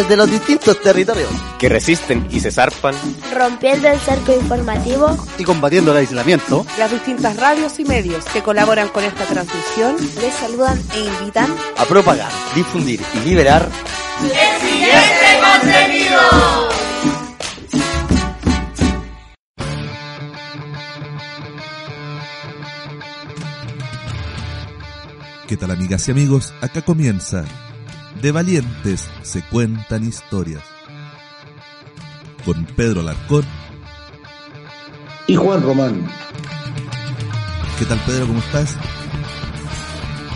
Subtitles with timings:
[0.00, 1.28] desde los distintos territorios.
[1.58, 2.94] Que resisten y se zarpan.
[3.34, 5.16] Rompiendo el cerco informativo.
[5.38, 6.64] Y combatiendo el aislamiento.
[6.78, 11.84] Las distintas radios y medios que colaboran con esta transmisión les saludan e invitan a
[11.84, 13.68] propagar, difundir y liberar
[14.22, 16.20] el siguiente contenido.
[25.46, 26.54] ¿Qué tal amigas y amigos?
[26.60, 27.44] Acá comienza
[28.22, 30.62] De Valientes se cuentan historias.
[32.44, 33.44] Con Pedro Larcón
[35.26, 36.06] y Juan Román.
[37.78, 38.26] ¿Qué tal Pedro?
[38.26, 38.76] ¿Cómo estás?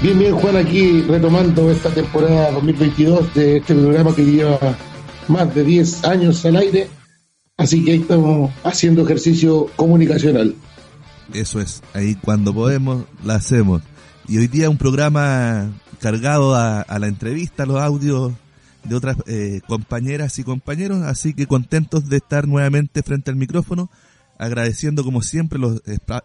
[0.01, 4.59] Bien, bien Juan, aquí retomando esta temporada 2022 de este programa que lleva
[5.29, 6.89] más de 10 años al aire.
[7.59, 10.55] Así que ahí estamos haciendo ejercicio comunicacional.
[11.35, 13.83] Eso es, ahí cuando podemos, la hacemos.
[14.27, 15.71] Y hoy día un programa
[16.05, 18.35] cargado a, la entrevista, a los audios
[18.83, 23.89] de otras eh, compañeras y compañeros, así que contentos de estar nuevamente frente al micrófono,
[24.39, 25.81] agradeciendo como siempre los,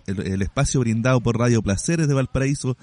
[0.05, 2.75] el, espacio brindado por Radio Placeres de Valparaíso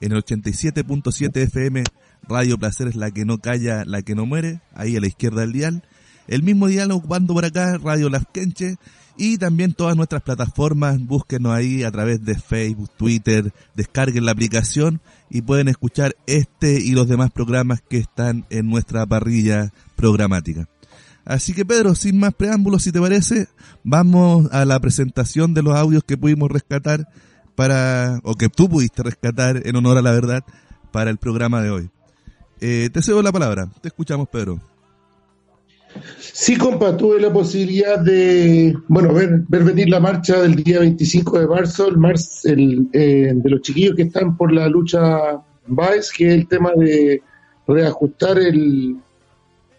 [0.00, 1.84] en el 87.7 FM,
[2.26, 5.52] Radio Placeres, la que no calla, la que no muere, ahí a la izquierda del
[5.52, 5.84] dial.
[6.26, 8.76] El mismo dial ocupando por acá Radio Las Quenches
[9.16, 15.00] y también todas nuestras plataformas, búsquenos ahí a través de Facebook, Twitter, descarguen la aplicación
[15.30, 20.68] y pueden escuchar este y los demás programas que están en nuestra parrilla programática.
[21.24, 23.48] Así que Pedro, sin más preámbulos, si te parece,
[23.84, 27.08] vamos a la presentación de los audios que pudimos rescatar
[27.54, 30.44] para, o que tú pudiste rescatar en honor a la verdad
[30.90, 31.90] para el programa de hoy.
[32.60, 34.60] Eh, te cedo la palabra, te escuchamos Pedro.
[36.18, 41.40] Sí, compa, tuve la posibilidad de, bueno, ver, ver venir la marcha del día 25
[41.40, 46.10] de marzo, el, marzo el eh, de los chiquillos que están por la lucha BAES,
[46.10, 47.22] que es el tema de
[47.66, 48.96] reajustar el,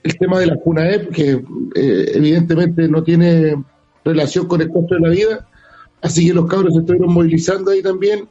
[0.03, 1.41] el tema de la CUNAEP, que
[1.75, 3.63] eh, evidentemente no tiene
[4.03, 5.47] relación con el costo de la vida,
[6.01, 8.27] así que los cabros se estuvieron movilizando ahí también,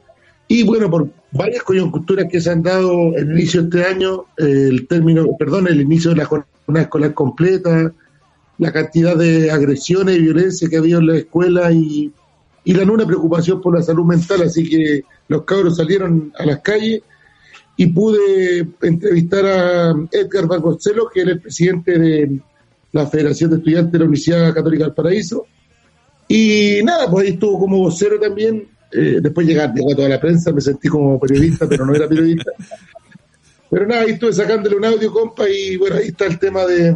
[0.47, 4.87] y bueno, por varias coyunturas que se han dado el inicio de este año, el
[4.87, 7.93] término, perdón, el inicio de la jornada una escolar completa,
[8.57, 12.11] la cantidad de agresiones y violencia que ha habido en la escuela y,
[12.63, 16.59] y la nula preocupación por la salud mental, así que los cabros salieron a las
[16.59, 17.01] calles
[17.77, 22.39] y pude entrevistar a Edgar Vasconcelos, que era el presidente de
[22.91, 25.45] la Federación de Estudiantes de la Universidad Católica del Paraíso.
[26.27, 28.67] Y nada, pues ahí estuvo como vocero también.
[28.91, 32.51] Eh, después llegar, llegó toda la prensa, me sentí como periodista, pero no era periodista.
[33.71, 36.93] Pero nada, ahí estuve sacándole un audio, compa, y bueno, ahí está el tema de,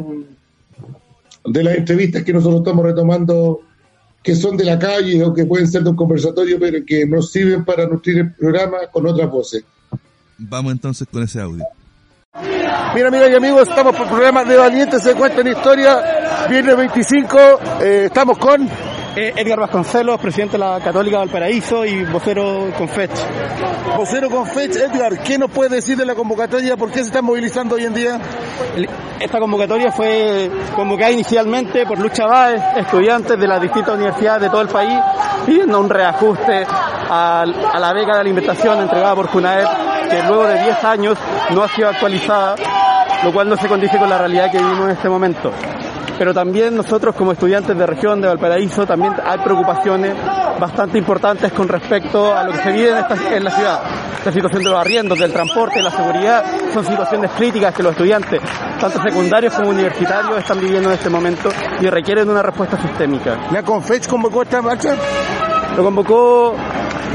[1.45, 3.61] de las entrevistas que nosotros estamos retomando,
[4.21, 7.31] que son de la calle o que pueden ser de un conversatorio, pero que nos
[7.31, 9.63] sirven para nutrir el programa con otras voces.
[10.37, 11.63] Vamos entonces con ese audio.
[12.93, 16.75] Mira, mira y amigos, estamos por el programa de Valientes se cuenta en historia, viernes
[16.75, 17.37] 25,
[17.81, 18.67] eh, estamos con...
[19.17, 23.13] Eh, Edgar Vasconcelos, presidente de la Católica Valparaíso y vocero con FECH.
[23.95, 26.75] Vocero con FECH, Edgar, ¿qué nos puede decir de la convocatoria?
[26.75, 28.19] ¿Por qué se están movilizando hoy en día?
[29.17, 34.61] Esta convocatoria fue convocada inicialmente por Lucha Báez, estudiantes de las distintas universidades de todo
[34.61, 34.99] el país,
[35.45, 40.83] pidiendo un reajuste a, la beca de alimentación entregada por CUNAEP, que luego de 10
[40.83, 41.17] años
[41.51, 42.55] no ha sido actualizada,
[43.23, 45.53] lo cual no se condice con la realidad que vivimos en este momento
[46.17, 50.16] pero también nosotros como estudiantes de región de Valparaíso también hay preocupaciones
[50.59, 52.89] bastante importantes con respecto a lo que se vive
[53.33, 53.79] en, la ciudad.
[54.23, 56.43] La situación de los arriendos, del transporte, la seguridad,
[56.73, 58.41] son situaciones críticas que los estudiantes,
[58.79, 61.49] tanto secundarios como universitarios, están viviendo en este momento
[61.79, 63.37] y requieren una respuesta sistémica.
[63.51, 64.95] ¿La CONFECH convocó esta marcha?
[65.75, 66.55] Lo convocó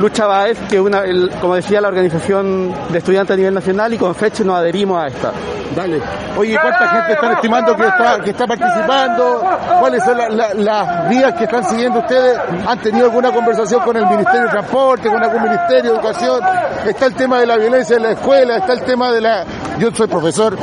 [0.00, 1.02] Lucha Baez, que es una,
[1.40, 5.08] como decía la organización de estudiantes a nivel nacional, y con fecha nos adherimos a
[5.08, 5.32] esta.
[5.76, 6.00] Dale.
[6.36, 9.42] Oye, ¿cuánta gente están estimando que está, que está participando?
[9.78, 10.18] ¿Cuáles son
[10.64, 12.38] las vías que están siguiendo ustedes?
[12.66, 16.40] ¿Han tenido alguna conversación con el Ministerio de Transporte, con algún Ministerio de Educación?
[16.86, 19.44] Está el tema de la violencia en la escuela, está el tema de la...
[19.78, 20.56] Yo soy profesor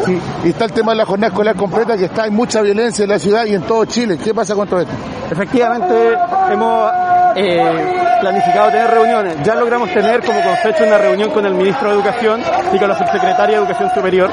[0.44, 3.10] y está el tema de la jornada escolar completa, que está hay mucha violencia en
[3.10, 4.18] la ciudad y en todo Chile.
[4.18, 4.94] ¿Qué pasa con todo esto?
[5.32, 6.18] Efectivamente,
[6.52, 6.92] hemos
[7.38, 9.38] eh, planificado tener reuniones.
[9.44, 12.42] Ya logramos tener como concepto una reunión con el ministro de Educación
[12.74, 14.32] y con la subsecretaria de Educación Superior.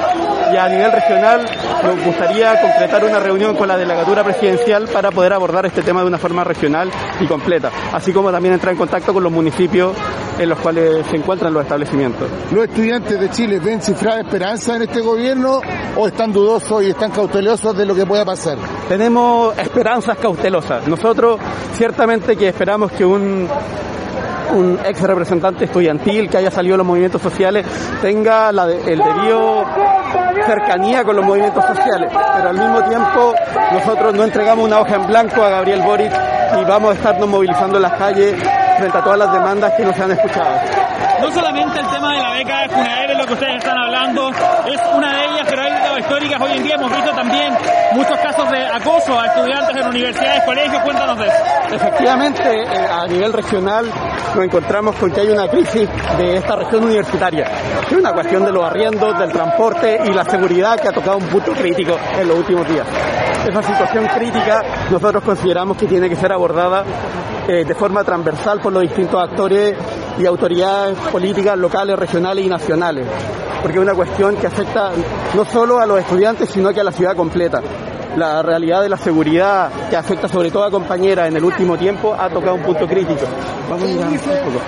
[0.51, 1.45] Y a nivel regional
[1.83, 6.07] nos gustaría concretar una reunión con la delegatura presidencial para poder abordar este tema de
[6.07, 9.95] una forma regional y completa, así como también entrar en contacto con los municipios
[10.37, 12.29] en los cuales se encuentran los establecimientos.
[12.51, 15.61] ¿Los estudiantes de Chile ven cifrada esperanza en este gobierno
[15.95, 18.57] o están dudosos y están cautelosos de lo que pueda pasar?
[18.89, 20.87] Tenemos esperanzas cautelosas.
[20.87, 21.39] Nosotros
[21.73, 23.47] ciertamente que esperamos que un
[24.53, 27.65] un ex representante estudiantil que haya salido de los movimientos sociales
[28.01, 29.65] tenga el debido
[30.45, 33.33] cercanía con los movimientos sociales, pero al mismo tiempo
[33.71, 36.11] nosotros no entregamos una hoja en blanco a Gabriel Boric
[36.59, 38.35] y vamos a estarnos movilizando en las calles
[38.77, 40.55] frente a todas las demandas que nos han escuchado.
[41.21, 44.81] No solamente el tema de la beca de Funaer lo que ustedes están hablando, es
[44.93, 45.24] una de
[46.15, 46.41] históricas.
[46.41, 47.53] Hoy en día hemos visto también
[47.93, 50.81] muchos casos de acoso a estudiantes en universidades, colegios.
[50.83, 51.75] Cuéntanos de eso.
[51.75, 53.85] Efectivamente, eh, a nivel regional
[54.33, 57.45] nos encontramos con que hay una crisis de esta región universitaria.
[57.89, 61.27] Es una cuestión de los arriendos, del transporte y la seguridad que ha tocado un
[61.27, 62.87] punto crítico en los últimos días.
[63.47, 66.83] Esa situación crítica nosotros consideramos que tiene que ser abordada
[67.47, 69.75] eh, de forma transversal por los distintos actores
[70.17, 73.05] y autoridades políticas locales, regionales y nacionales,
[73.61, 74.91] porque es una cuestión que afecta
[75.33, 77.61] no solo a los estudiantes, sino que a la ciudad completa.
[78.15, 82.15] La realidad de la seguridad que afecta sobre todo a compañeras en el último tiempo
[82.17, 83.25] ha tocado un punto crítico.
[83.69, 84.61] Vamos a mirar un poco.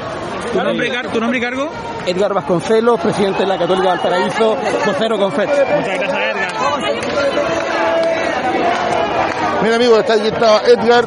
[0.51, 1.69] ¿Tu nombre, ¿Tu nombre y cargo?
[2.05, 5.49] Edgar Vasconcelos, presidente de la Católica Valparaíso, vocero Confet.
[5.49, 6.47] Muchas gracias, Edgar.
[9.63, 11.05] Mira, amigo, está aquí está Edgar,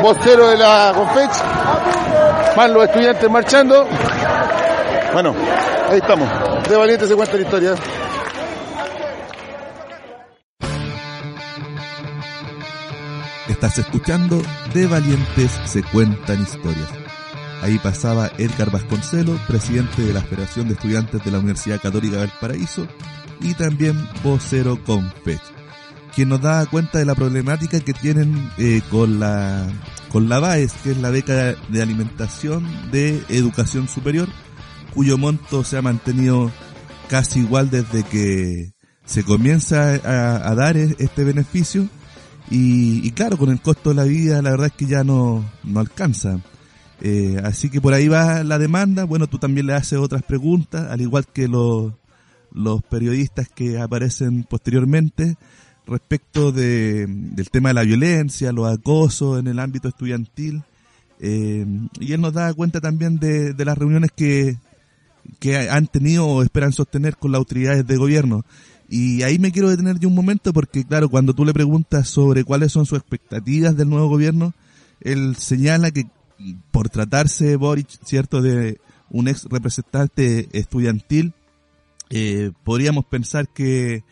[0.00, 1.30] vocero de la Confech.
[2.56, 3.88] Van los estudiantes marchando.
[5.12, 5.34] Bueno,
[5.88, 6.28] ahí estamos.
[6.68, 7.74] De valiente se cuenta la historia.
[13.48, 14.42] Estás escuchando
[14.74, 16.88] De Valientes se cuentan historias.
[17.62, 22.32] Ahí pasaba Edgar Vasconcelos, presidente de la Federación de Estudiantes de la Universidad Católica del
[22.40, 22.88] Paraíso
[23.40, 25.40] y también vocero Confech,
[26.14, 29.68] quien nos da cuenta de la problemática que tienen eh, con la
[30.12, 34.28] con la BAES, que es la beca de alimentación de educación superior,
[34.94, 36.52] cuyo monto se ha mantenido
[37.08, 38.74] casi igual desde que
[39.06, 41.88] se comienza a, dar e, este beneficio
[42.50, 45.50] y, y, claro, con el costo de la vida la verdad es que ya no,
[45.64, 46.38] no alcanza.
[47.00, 49.04] Eh, así que por ahí va la demanda.
[49.04, 51.94] Bueno, tú también le haces otras preguntas, al igual que los,
[52.52, 55.36] los periodistas que aparecen posteriormente
[55.92, 60.62] respecto de, del tema de la violencia, los acosos en el ámbito estudiantil.
[61.20, 61.64] Eh,
[62.00, 64.56] y él nos da cuenta también de, de las reuniones que,
[65.38, 68.44] que han tenido o esperan sostener con las autoridades de gobierno.
[68.88, 72.44] Y ahí me quiero detener yo un momento porque, claro, cuando tú le preguntas sobre
[72.44, 74.52] cuáles son sus expectativas del nuevo gobierno,
[75.00, 76.06] él señala que
[76.70, 81.32] por tratarse Boric, cierto, de un ex representante estudiantil,
[82.10, 84.04] eh, podríamos pensar que,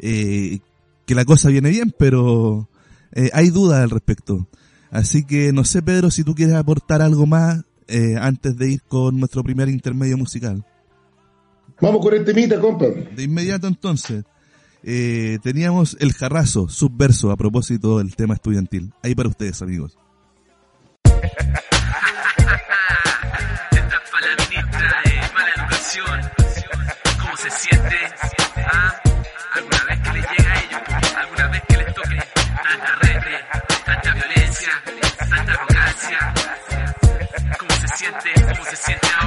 [0.00, 0.58] eh,
[1.06, 2.68] que la cosa viene bien, pero
[3.12, 4.48] eh, hay dudas al respecto.
[4.90, 8.82] Así que no sé, Pedro, si tú quieres aportar algo más eh, antes de ir
[8.82, 10.64] con nuestro primer intermedio musical.
[11.80, 12.86] Vamos con el temita, compa.
[12.86, 14.24] De inmediato entonces,
[14.82, 18.92] eh, teníamos el jarrazo, subverso, a propósito del tema estudiantil.
[19.02, 19.98] Ahí para ustedes, amigos.
[21.04, 21.20] Esta
[23.80, 26.20] es para la ministra de mala educación.
[27.20, 27.96] ¿Cómo se siente?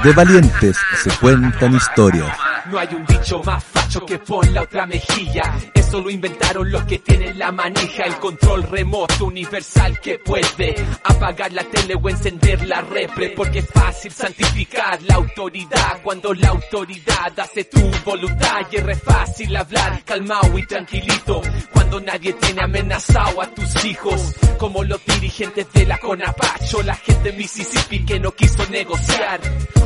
[0.07, 2.33] De valientes se cuentan historias.
[2.71, 5.53] No hay un dicho más facho que pon la otra mejilla.
[5.87, 8.03] Eso lo inventaron los que tienen la manija.
[8.03, 13.29] El control remoto universal que puede apagar la tele o encender la repre.
[13.29, 18.67] Porque es fácil santificar la autoridad cuando la autoridad hace tu voluntad.
[18.69, 24.35] Y es fácil hablar calmado y tranquilito cuando nadie tiene amenazado a tus hijos.
[24.57, 29.39] Como los dirigentes de la Conapacho, la gente de Mississippi que no quiso negociar.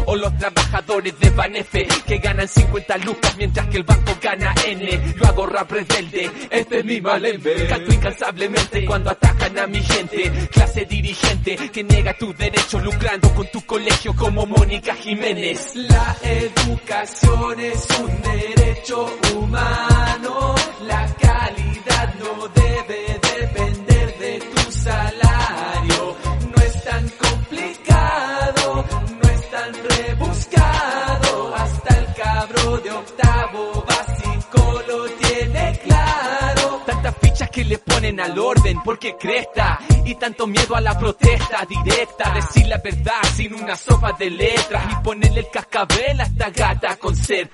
[0.08, 5.14] O los trabajadores de Banefe que ganan 50 lucas mientras que el banco gana N.
[5.16, 5.72] Lo hago rap
[6.50, 7.68] este es mi malembe.
[7.68, 10.32] Canto incansablemente cuando atacan a mi gente.
[10.52, 15.76] Clase dirigente que niega tu derecho lucrando con tu colegio como Mónica Jiménez.
[15.76, 19.06] La educación es un derecho
[19.36, 20.56] humano.
[20.82, 26.16] La calidad no debe depender de tu salario.
[26.56, 28.86] No es tan complicado,
[29.22, 31.56] no es tan rebuscado.
[31.56, 33.86] Hasta el cabro de octavo
[34.52, 36.82] básico lo tiene claro.
[37.42, 42.32] Fichas que le ponen al orden porque cresta y tanto miedo a la protesta directa.
[42.34, 46.96] Decir la verdad sin una sopa de letras y ponerle el cascabel a esta gata
[46.98, 47.48] con Z.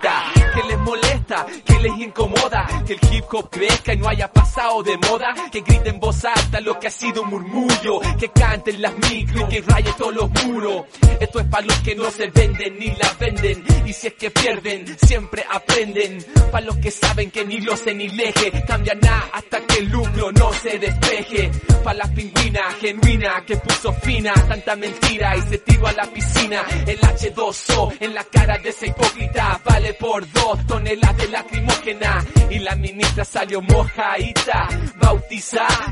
[0.53, 4.83] Que les molesta, que les incomoda, que el hip hop crezca y no haya pasado
[4.83, 5.33] de moda.
[5.51, 7.99] Que griten en voz alta lo que ha sido un murmullo.
[8.19, 10.85] Que canten las micro y que rayen todos los muros.
[11.19, 13.63] Esto es para los que no se venden ni la venden.
[13.85, 16.25] Y si es que pierden, siempre aprenden.
[16.51, 19.89] Para los que saben que ni lo sé ni leje cambian nada hasta que el
[19.89, 21.51] lucro no se despeje.
[21.83, 26.63] Pa' la pingüina genuina que puso fina tanta mentira y se tiró a la piscina.
[26.85, 32.25] El H2O en la cara de esa hipócrita vale por dos toneladas de lacrimógena.
[32.49, 34.67] Y la ministra salió mojadita,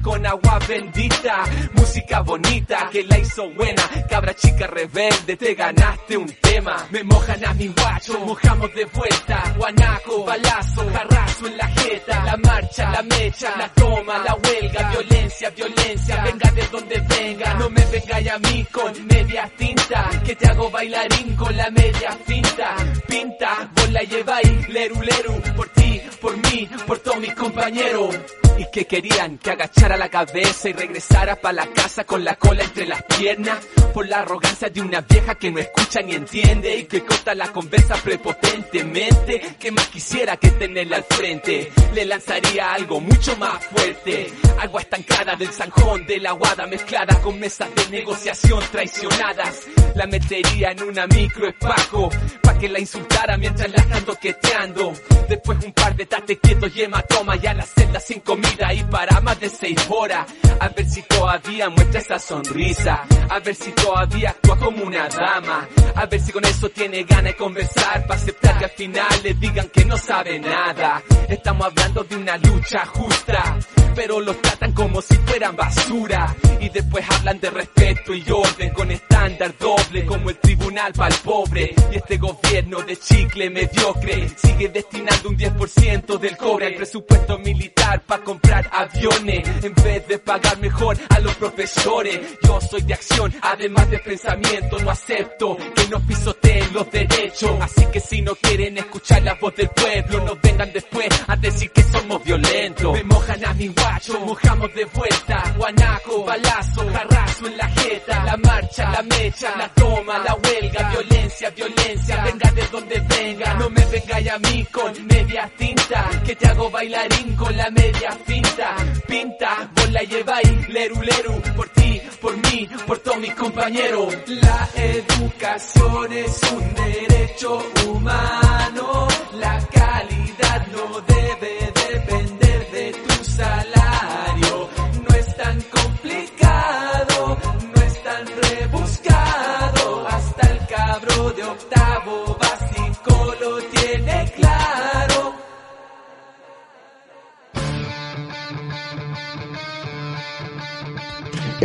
[0.01, 1.43] con agua bendita.
[1.73, 3.83] Música bonita que la hizo buena.
[4.09, 6.87] Cabra chica rebelde, te ganaste un tema.
[6.89, 9.53] Me mojan a mi guacho, mojamos de vuelta.
[9.57, 12.25] Guanaco, balazo, jarrazo en la jeta.
[12.25, 14.89] La marcha, la mecha, la toma, la huelga.
[14.89, 17.53] Violencia, violencia, venga de donde venga.
[17.53, 20.09] No me vengáis a mí con media tinta.
[20.25, 22.75] Que te hago bailarín con la media finta.
[23.07, 25.41] Pinta, vos la lleváis, leru leru.
[25.55, 28.15] Por ti, por mí, por todos mis compañeros.
[28.57, 32.63] Y que querían que agachara la cabeza y regresara pa' la casa con la cola
[32.63, 33.57] entre las piernas.
[33.93, 37.51] Por la arrogancia de una vieja que no escucha ni entiende y que corta la
[37.51, 39.55] conversa prepotentemente.
[39.59, 41.71] Que más quisiera que tenerla al frente.
[41.93, 44.31] Le lanzaría algo mucho más fuerte.
[44.59, 49.61] Agua estancada del zanjón de la guada mezclada con mesas de negociación traicionadas.
[49.95, 52.09] La metería en una micro espaco
[52.41, 54.93] pa' que la insultara mientras la están toqueteando.
[55.29, 58.83] Después un par de tate quietos y hematoma y a la celda sin comida y
[58.83, 60.25] para más de seis horas.
[60.59, 63.03] A ver si todavía muestra esa sonrisa.
[63.29, 65.67] A ver si todavía actúa como una dama.
[65.95, 69.33] A ver si con eso tiene ganas de conversar para aceptar que al final le
[69.33, 71.01] digan que no sabe nada.
[71.27, 73.57] Estamos hablando de una lucha justa,
[73.95, 76.35] pero los tratan como si fueran basura.
[76.59, 81.21] Y después hablan de respeto y orden con estándar doble como el tribunal para el
[81.21, 81.75] pobre.
[81.91, 88.01] Y este gobierno de chicle mediocre sigue destinando un 10% del cobre al presupuesto militar
[88.05, 92.19] para comprar aviones en vez de pagar mejor a los profesores.
[92.43, 97.51] Yo soy de acción, además de pensamiento, no acepto que nos pisoteen los derechos.
[97.61, 101.71] Así que si no quieren escuchar la voz del pueblo, no vengan después a decir
[101.71, 102.91] que somos violentos.
[102.93, 105.53] Me mojan a mi guacho, mojamos de vuelta.
[105.57, 108.23] Guanaco, balazo, jarrazo en la jeta.
[108.25, 112.23] La marcha, la mecha, la toma, la huelga, violencia, violencia.
[112.25, 116.09] Venga de donde venga, no me vengáis a mí con media tinta.
[116.25, 118.75] Que te hago bailarín con la media finta.
[119.07, 124.15] Pinta, vos la lleváis, leru leru, por ti, por mí, por todos mis compañeros.
[124.27, 129.07] La educación es un derecho humano.
[129.33, 133.84] La calidad no debe depender de tu salario.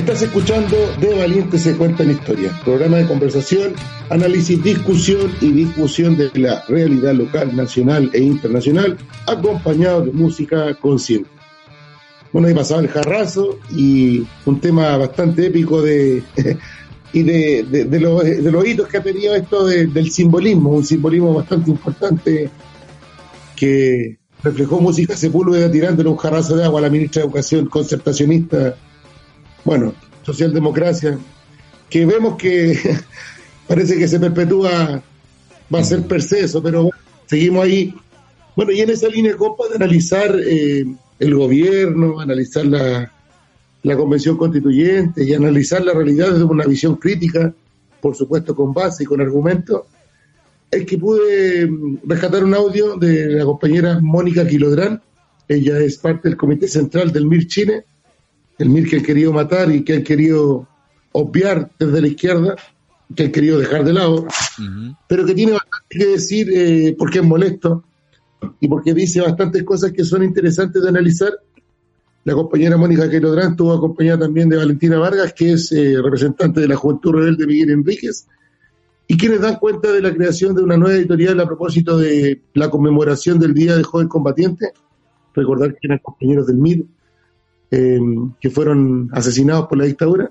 [0.00, 3.74] Estás escuchando De Valientes se cuentan historias, programa de conversación,
[4.08, 11.28] análisis, discusión y discusión de la realidad local, nacional e internacional, acompañado de música consciente.
[12.32, 16.22] Bueno, ahí pasaba el jarrazo y un tema bastante épico de
[17.12, 20.84] y de, de, los, de los hitos que ha tenido esto de- del simbolismo, un
[20.84, 22.48] simbolismo bastante importante
[23.54, 28.76] que reflejó música Sepúlveda tirándole un jarrazo de agua a la ministra de Educación concertacionista,
[29.64, 31.18] bueno, socialdemocracia,
[31.88, 32.78] que vemos que
[33.68, 35.02] parece que se perpetúa,
[35.72, 36.90] va a ser perceso, pero
[37.26, 37.94] seguimos ahí.
[38.56, 40.84] Bueno, y en esa línea, compa, de analizar eh,
[41.18, 43.12] el gobierno, analizar la,
[43.82, 47.54] la convención constituyente y analizar la realidad desde una visión crítica,
[48.00, 49.82] por supuesto con base y con argumentos,
[50.70, 55.02] es que pude mm, rescatar un audio de la compañera Mónica Quilodrán.
[55.48, 57.84] Ella es parte del comité central del MIR Chile,
[58.60, 60.68] el MIR que han querido matar y que han querido
[61.12, 62.56] obviar desde la izquierda,
[63.14, 64.26] que han querido dejar de lado,
[65.08, 67.84] pero que tiene bastante que decir eh, porque es molesto
[68.60, 71.32] y porque dice bastantes cosas que son interesantes de analizar.
[72.24, 76.68] La compañera Mónica Quilodrán estuvo acompañada también de Valentina Vargas, que es eh, representante de
[76.68, 78.26] la Juventud Rebelde Miguel Enríquez,
[79.06, 82.68] y quienes dan cuenta de la creación de una nueva editorial a propósito de la
[82.68, 84.72] conmemoración del Día del Joven Combatiente.
[85.34, 86.84] Recordar que eran compañeros del MIR
[87.70, 88.00] eh,
[88.40, 90.30] que fueron asesinados por la dictadura.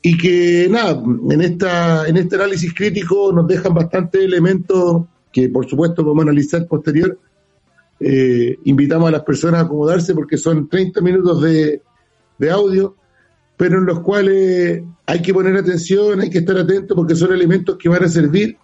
[0.00, 5.68] Y que, nada, en, esta, en este análisis crítico nos dejan bastantes elementos que, por
[5.68, 7.18] supuesto, vamos a analizar posterior.
[8.00, 11.82] Eh, invitamos a las personas a acomodarse porque son 30 minutos de,
[12.38, 12.96] de audio
[13.62, 17.76] pero en los cuales hay que poner atención, hay que estar atento porque son elementos
[17.78, 18.56] que van a servir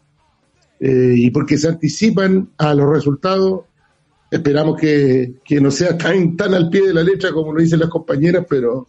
[0.80, 3.60] eh, y porque se anticipan a los resultados.
[4.30, 7.88] Esperamos que, no sea tan, tan al pie de la letra como lo dicen las
[7.88, 8.86] compañeras, pero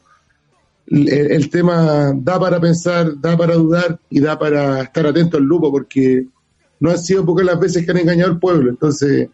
[0.88, 5.43] el, el tema da para pensar, da para dudar y da para estar atento al
[5.43, 6.25] lupo porque
[6.79, 8.69] no han sido pocas las veces que han engañado al pueblo.
[8.69, 9.29] Entonces,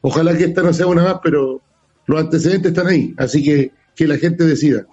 [0.00, 1.60] ojalá que esta no sea una más, pero
[2.06, 3.14] los antecedentes están ahí.
[3.16, 4.86] Así que que la gente decida.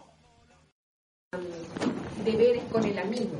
[2.26, 3.36] Deberes con el amigo.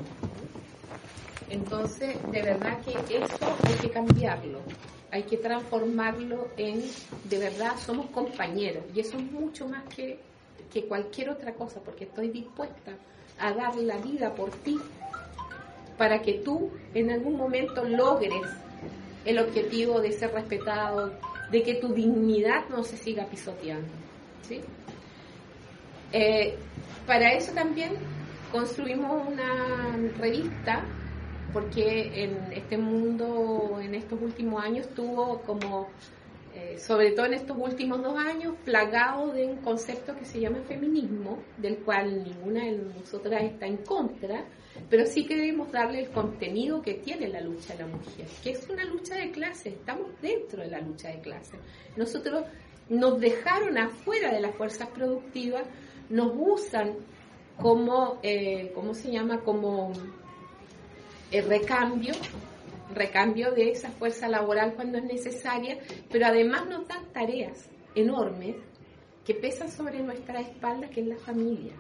[1.50, 4.60] Entonces, de verdad que eso hay que cambiarlo,
[5.16, 6.84] hay que transformarlo en,
[7.24, 8.84] de verdad, somos compañeros.
[8.94, 10.20] Y eso es mucho más que,
[10.74, 12.92] que cualquier otra cosa, porque estoy dispuesta
[13.40, 14.78] a dar la vida por ti,
[15.98, 18.46] para que tú en algún momento logres
[19.24, 21.14] el objetivo de ser respetado,
[21.50, 23.88] de que tu dignidad no se siga pisoteando.
[24.46, 24.60] ¿sí?
[26.12, 26.58] Eh,
[27.08, 27.94] para eso también
[28.52, 30.84] construimos una revista,
[31.56, 35.88] porque en este mundo, en estos últimos años, tuvo como,
[36.54, 40.58] eh, sobre todo en estos últimos dos años, plagado de un concepto que se llama
[40.68, 44.44] feminismo, del cual ninguna de nosotras está en contra,
[44.90, 48.68] pero sí queremos darle el contenido que tiene la lucha de la mujer, que es
[48.68, 51.56] una lucha de clase, estamos dentro de la lucha de clase.
[51.96, 52.44] Nosotros
[52.90, 55.64] nos dejaron afuera de las fuerzas productivas,
[56.10, 56.96] nos usan
[57.56, 59.40] como, eh, ¿cómo se llama?
[59.40, 59.94] Como
[61.32, 62.14] el recambio,
[62.94, 65.80] recambio de esa fuerza laboral cuando es necesaria,
[66.12, 68.56] pero además nos dan tareas enormes
[69.26, 71.74] que pesan sobre nuestra espalda, que es la familia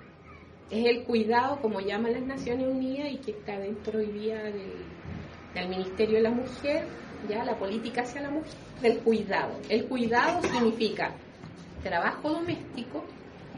[0.70, 5.70] es el cuidado, como llaman las Naciones Unidas, y que está dentro hoy día del,
[5.70, 6.86] Ministerio de la Mujer,
[7.30, 9.54] ya la política hacia la mujer, del cuidado.
[9.70, 11.14] El cuidado significa
[11.82, 13.06] trabajo doméstico,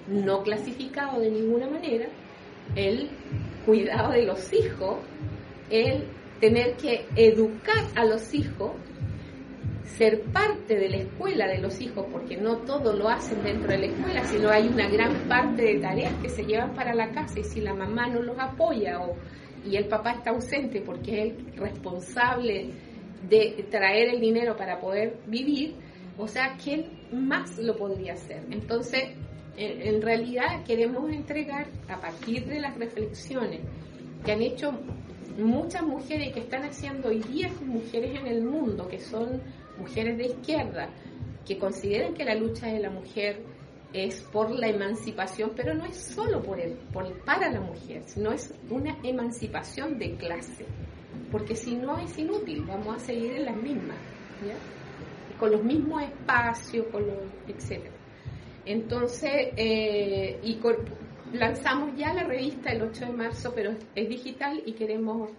[0.08, 2.08] no clasificado de ninguna manera,
[2.76, 3.10] el
[3.66, 4.98] cuidado de los hijos,
[5.70, 6.06] el
[6.40, 8.72] tener que educar a los hijos
[9.98, 13.80] ser parte de la escuela de los hijos, porque no todo lo hacen dentro de
[13.80, 17.40] la escuela, sino hay una gran parte de tareas que se llevan para la casa
[17.40, 19.16] y si la mamá no los apoya o,
[19.66, 22.70] y el papá está ausente porque es el responsable
[23.28, 25.74] de traer el dinero para poder vivir,
[26.18, 28.44] o sea, ¿quién más lo podría hacer?
[28.52, 29.04] Entonces,
[29.58, 33.62] en, en realidad queremos entregar a partir de las reflexiones
[34.24, 34.74] que han hecho
[35.38, 39.42] muchas mujeres que están haciendo hoy día mujeres en el mundo, que son
[39.78, 40.90] mujeres de izquierda
[41.46, 43.42] que consideran que la lucha de la mujer
[43.94, 48.32] es por la emancipación, pero no es solo por, el, por para la mujer, sino
[48.32, 50.66] es una emancipación de clase,
[51.32, 53.98] porque si no es inútil, vamos a seguir en las mismas,
[55.40, 57.96] con los mismos espacios, con los, etcétera.
[58.66, 60.56] Entonces, eh, y
[61.34, 65.30] lanzamos ya la revista el 8 de marzo, pero es digital y queremos,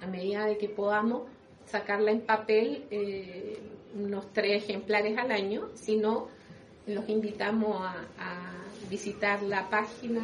[0.00, 1.22] a medida de que podamos,
[1.66, 3.58] sacarla en papel eh,
[3.94, 6.28] unos tres ejemplares al año, sino
[6.86, 8.50] los invitamos a,
[8.90, 10.20] visitar la página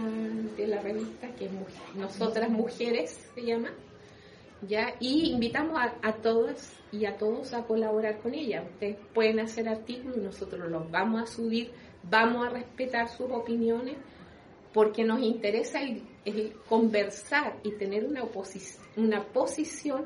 [0.54, 1.50] de la revista, que es
[1.94, 3.70] Nosotras Mujeres se llama,
[4.68, 4.94] ¿ya?
[5.00, 8.62] y invitamos a, a todas y a todos a colaborar con ella.
[8.62, 11.70] Ustedes pueden hacer artículos, nosotros los vamos a subir,
[12.02, 13.96] vamos a respetar sus opiniones,
[14.72, 16.02] porque nos interesa el,
[16.68, 18.24] conversar y tener una,
[18.96, 20.04] una posición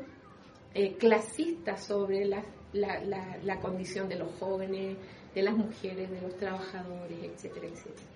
[0.74, 4.96] eh, clasista sobre la, condición de los jóvenes,
[5.35, 8.09] de las mujeres, de los trabajadores, etcétera, etcétera.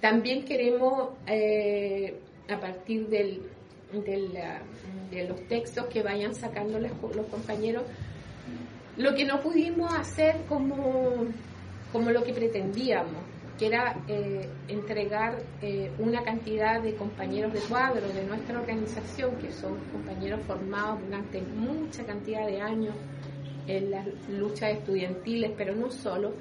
[0.00, 3.42] También queremos, eh, a partir del,
[3.92, 6.92] de los textos que vayan sacando los
[7.30, 7.84] compañeros,
[8.96, 11.26] lo que no pudimos hacer como,
[11.92, 13.22] como lo que pretendíamos,
[13.58, 19.50] que era eh, entregar eh, una cantidad de compañeros de cuadro de nuestra organización, que
[19.50, 22.94] son compañeros formados durante mucha cantidad de años
[23.66, 26.34] en las luchas estudiantiles, pero no solo,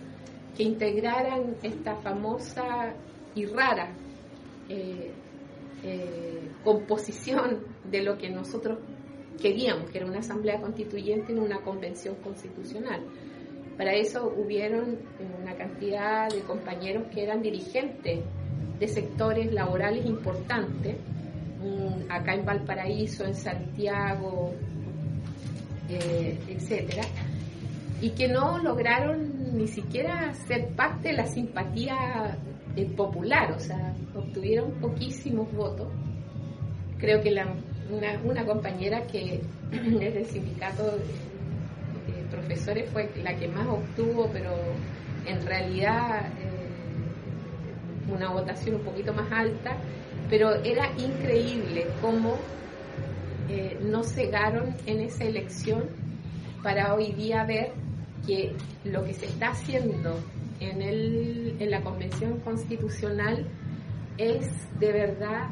[0.55, 2.93] que integraran esta famosa
[3.33, 3.91] y rara
[4.69, 5.11] eh,
[6.63, 8.79] composición de lo que nosotros
[9.41, 13.01] queríamos, que era una asamblea constituyente en una convención constitucional
[13.77, 14.97] para eso hubieron
[15.41, 18.21] una cantidad de compañeros que eran dirigentes
[18.79, 20.95] de sectores laborales importantes,
[21.59, 24.53] mm, acá en Valparaíso, en Santiago,
[25.89, 27.03] eh, etcétera,
[28.01, 32.37] y que no lograron ni siquiera ser parte de la simpatía
[32.75, 35.87] eh, popular, o sea, obtuvieron poquísimos votos.
[36.97, 40.97] Creo que una, una compañera que es del sindicato
[42.35, 44.51] profesores fue la que más obtuvo, pero
[45.25, 49.77] en realidad eh, una votación un poquito más alta,
[50.29, 52.37] pero era increíble cómo
[53.49, 55.83] eh, no cegaron en esa elección
[56.63, 57.71] para hoy día ver
[58.25, 60.19] que lo que se está haciendo
[60.59, 63.45] en, el, en la Convención Constitucional
[64.17, 64.47] es
[64.79, 65.49] de verdad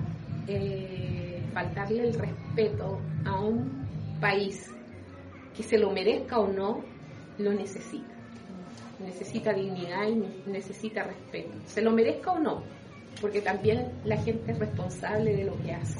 [0.47, 3.85] eh, faltarle el respeto a un
[4.19, 4.71] país
[5.55, 6.81] que se lo merezca o no,
[7.37, 8.13] lo necesita.
[8.99, 11.51] Necesita dignidad y necesita respeto.
[11.65, 12.63] Se lo merezca o no,
[13.21, 15.99] porque también la gente es responsable de lo que hace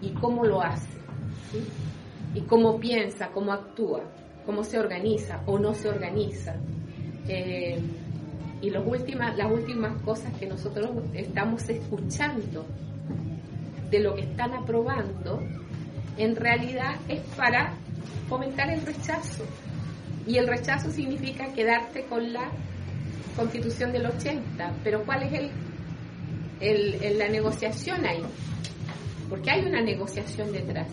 [0.00, 0.98] y, cómo lo hace,
[2.34, 4.02] y cómo piensa, cómo actúa,
[4.44, 6.56] cómo se organiza o no se organiza.
[7.28, 7.80] Eh,
[8.60, 12.64] y las últimas cosas que nosotros estamos escuchando
[13.90, 15.40] de lo que están aprobando,
[16.16, 17.74] en realidad es para
[18.28, 19.44] fomentar el rechazo.
[20.26, 22.50] Y el rechazo significa quedarte con la
[23.36, 24.74] constitución del 80.
[24.84, 25.50] Pero ¿cuál es
[26.60, 28.22] el, la negociación ahí?
[29.28, 30.88] Porque hay una negociación detrás.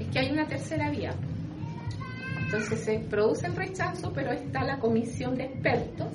[0.00, 1.14] Es que hay una tercera vía.
[2.44, 6.08] Entonces se produce el rechazo, pero está la comisión de expertos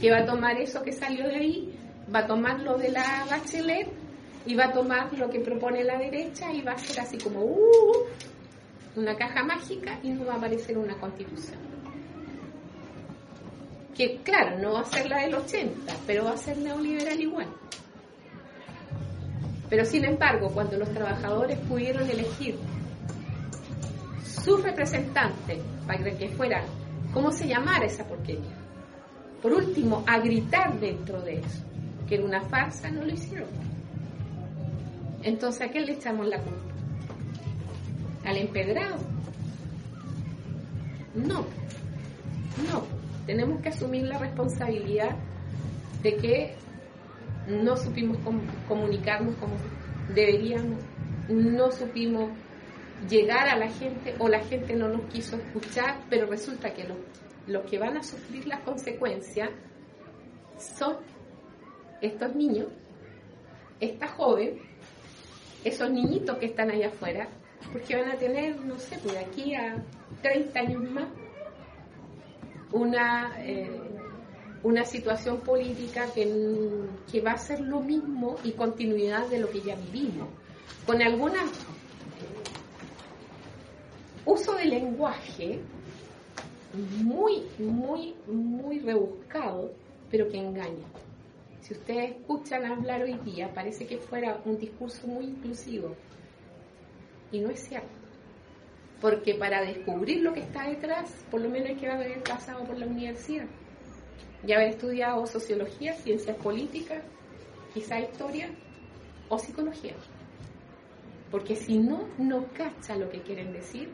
[0.00, 1.78] que va a tomar eso que salió de ahí,
[2.12, 3.88] va a tomar lo de la Bachelet
[4.44, 7.44] y va a tomar lo que propone la derecha y va a ser así como
[7.44, 7.92] uh,
[8.96, 11.60] una caja mágica y no va a aparecer una constitución.
[13.94, 17.48] Que claro, no va a ser la del 80, pero va a ser neoliberal igual.
[19.68, 22.58] Pero sin embargo, cuando los trabajadores pudieron elegir
[24.24, 26.64] su representante para que fuera,
[27.12, 28.58] ¿cómo se llamara esa porquería?
[29.40, 31.64] Por último, a gritar dentro de eso,
[32.08, 33.48] que era una farsa, no lo hicieron.
[35.22, 36.71] Entonces, ¿a qué le echamos la culpa?
[38.24, 38.96] ¿Al empedrado?
[41.14, 41.46] No,
[42.70, 42.84] no.
[43.26, 45.16] Tenemos que asumir la responsabilidad
[46.02, 46.54] de que
[47.46, 48.18] no supimos
[48.68, 49.54] comunicarnos como
[50.14, 50.78] deberíamos,
[51.28, 52.30] no supimos
[53.08, 56.98] llegar a la gente o la gente no nos quiso escuchar, pero resulta que los,
[57.46, 59.50] los que van a sufrir las consecuencias
[60.58, 60.96] son
[62.00, 62.68] estos niños,
[63.80, 64.60] esta joven
[65.64, 67.28] esos niñitos que están allá afuera,
[67.70, 69.82] porque van a tener, no sé, pues de aquí a
[70.22, 71.08] 30 años más,
[72.72, 73.70] una, eh,
[74.62, 76.26] una situación política que,
[77.10, 80.28] que va a ser lo mismo y continuidad de lo que ya vivimos,
[80.86, 81.40] con alguna
[84.24, 85.60] uso de lenguaje
[86.98, 89.72] muy, muy, muy rebuscado,
[90.10, 90.86] pero que engaña.
[91.60, 95.94] Si ustedes escuchan hablar hoy día, parece que fuera un discurso muy inclusivo.
[97.32, 97.88] Y no es cierto.
[99.00, 102.78] Porque para descubrir lo que está detrás, por lo menos hay que haber pasado por
[102.78, 103.46] la universidad.
[104.46, 107.02] Y haber estudiado sociología, ciencias políticas,
[107.74, 108.50] quizá historia
[109.28, 109.94] o psicología.
[111.30, 113.90] Porque si no, no cacha lo que quieren decir,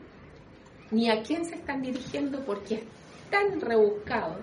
[0.91, 2.83] ni a quién se están dirigiendo porque es
[3.29, 4.37] tan rebuscado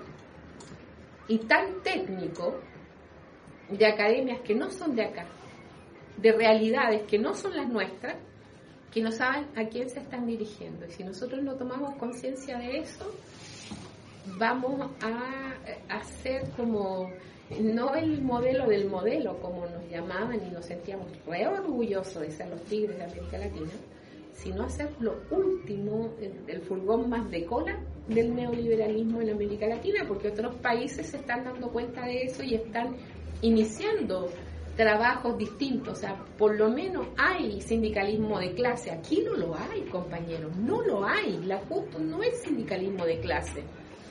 [1.29, 2.61] y tan técnico
[3.69, 5.27] de academias que no son de acá,
[6.17, 8.17] de realidades que no son las nuestras,
[8.93, 10.87] que no saben a quién se están dirigiendo.
[10.87, 13.13] Y si nosotros no tomamos conciencia de eso,
[14.39, 15.55] vamos a
[15.89, 17.11] hacer como,
[17.61, 22.49] no el modelo del modelo, como nos llamaban y nos sentíamos re orgullosos de ser
[22.49, 23.73] los tigres de América Latina,
[24.33, 26.11] sino hacer lo último,
[26.47, 31.45] el furgón más de cola del neoliberalismo en América Latina, porque otros países se están
[31.45, 32.97] dando cuenta de eso y están
[33.43, 34.31] iniciando
[34.77, 39.83] trabajos distintos, o sea, por lo menos hay sindicalismo de clase, aquí no lo hay,
[39.83, 43.63] compañeros, no lo hay, la justo no es sindicalismo de clase,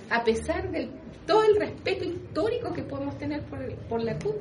[0.09, 0.89] a pesar de
[1.27, 4.35] todo el respeto histórico que podemos tener por, por la CUT,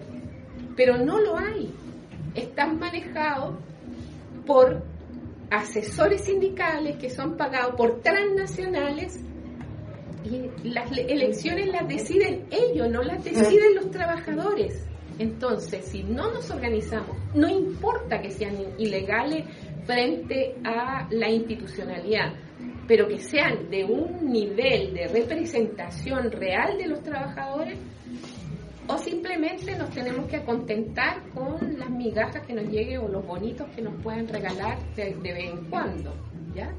[0.76, 1.72] pero no lo hay,
[2.34, 3.56] están manejados
[4.46, 4.82] por
[5.50, 9.20] asesores sindicales que son pagados por transnacionales
[10.24, 14.86] y las elecciones las deciden ellos, no las deciden los trabajadores.
[15.18, 19.44] Entonces, si no nos organizamos, no importa que sean ilegales
[19.86, 22.32] frente a la institucionalidad,
[22.88, 27.78] pero que sean de un nivel de representación real de los trabajadores,
[28.86, 33.66] o simplemente nos tenemos que contentar con las migajas que nos lleguen o los bonitos
[33.74, 36.12] que nos puedan regalar de vez en cuando.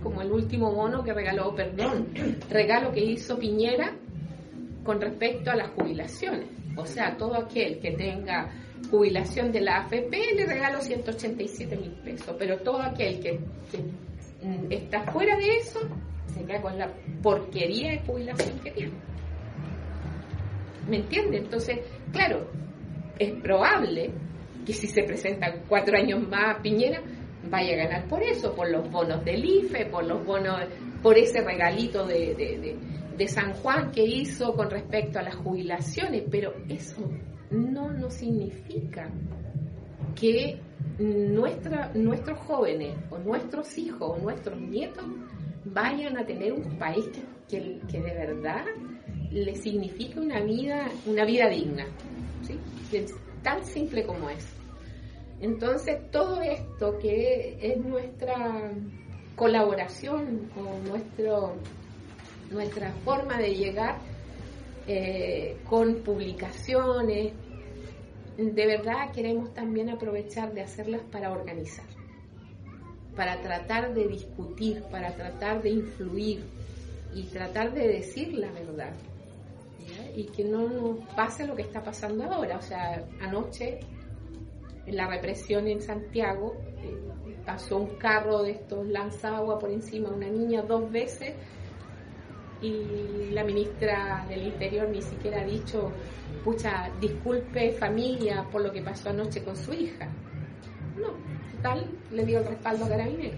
[0.02, 2.08] Como el último bono que regaló, perdón,
[2.50, 3.92] regalo que hizo Piñera
[4.84, 6.48] con respecto a las jubilaciones.
[6.76, 8.52] O sea, todo aquel que tenga
[8.90, 15.04] jubilación de la AFP le regalo 187 mil pesos, pero todo aquel que, mm, está
[15.12, 15.80] fuera de eso
[16.28, 18.94] se queda con la porquería de jubilación que tiene.
[20.88, 21.38] ¿Me entiende?
[21.38, 21.80] Entonces,
[22.12, 22.48] claro,
[23.18, 24.12] es probable
[24.66, 27.02] que si se presentan cuatro años más Piñera,
[27.50, 30.62] vaya a ganar por eso, por los bonos del IFE, por los bonos,
[31.02, 32.76] por ese regalito de,
[33.28, 37.10] San Juan que hizo con respecto a las jubilaciones, pero eso
[37.50, 39.10] no, no significa
[40.16, 40.60] que
[41.00, 45.06] nuestra, nuestros jóvenes o nuestros hijos o nuestros nietos
[45.66, 47.06] vayan a tener un país
[47.50, 48.66] que, que, de verdad
[49.32, 51.86] les signifique una vida, una vida digna.
[52.44, 52.60] ¿sí?
[53.46, 54.48] tan simple como eso.
[55.40, 58.72] Entonces, todo esto que es nuestra
[59.36, 61.56] colaboración o nuestro,
[62.52, 63.98] nuestra forma de llegar
[64.88, 67.34] eh, con publicaciones,
[68.38, 71.86] de verdad queremos también aprovechar de hacerlas para organizar,
[73.16, 76.44] para tratar de discutir, para tratar de influir
[77.14, 78.94] y tratar de decir la verdad.
[80.16, 82.58] Y que no nos pase lo que está pasando ahora.
[82.58, 83.80] O sea, anoche
[84.86, 86.98] en la represión en Santiago eh,
[87.46, 91.34] pasó un carro de estos lanza agua por encima de una niña dos veces
[92.66, 95.92] y la ministra del Interior ni siquiera ha dicho,
[96.44, 100.08] pucha, disculpe familia por lo que pasó anoche con su hija.
[100.98, 101.14] No,
[101.62, 103.38] tal le dio el respaldo a Carabinero.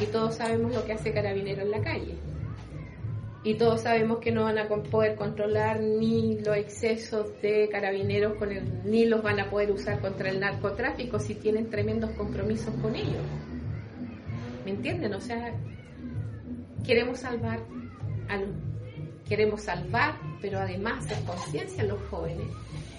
[0.00, 2.16] Y todos sabemos lo que hace Carabinero en la calle.
[3.44, 8.50] Y todos sabemos que no van a poder controlar ni los excesos de carabineros con
[8.50, 12.96] el, ni los van a poder usar contra el narcotráfico si tienen tremendos compromisos con
[12.96, 13.22] ellos.
[14.64, 15.12] ¿Me entienden?
[15.12, 15.52] O sea,
[16.84, 17.60] queremos salvar
[19.28, 22.46] queremos salvar, pero además de conciencia a los jóvenes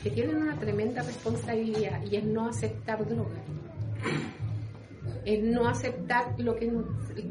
[0.04, 3.40] que tienen una tremenda responsabilidad y es no aceptar drogas,
[5.26, 6.72] es no aceptar lo que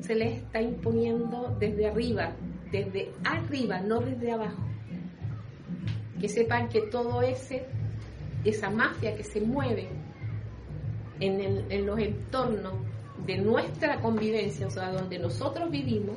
[0.01, 2.33] se les está imponiendo desde arriba,
[2.73, 4.63] desde arriba, no desde abajo.
[6.21, 7.67] Que sepan que todo ese,
[8.45, 9.89] esa mafia que se mueve
[11.21, 12.75] en los entornos
[13.25, 16.17] de nuestra convivencia, o sea, donde nosotros vivimos,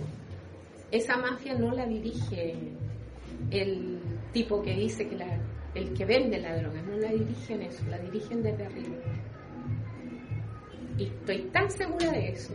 [0.91, 2.55] esa mafia no la dirige
[3.51, 3.99] el
[4.31, 5.39] tipo que dice que la,
[5.75, 8.95] el que vende la droga, no la dirigen eso, la dirigen desde arriba.
[10.97, 12.53] Y estoy tan segura de eso,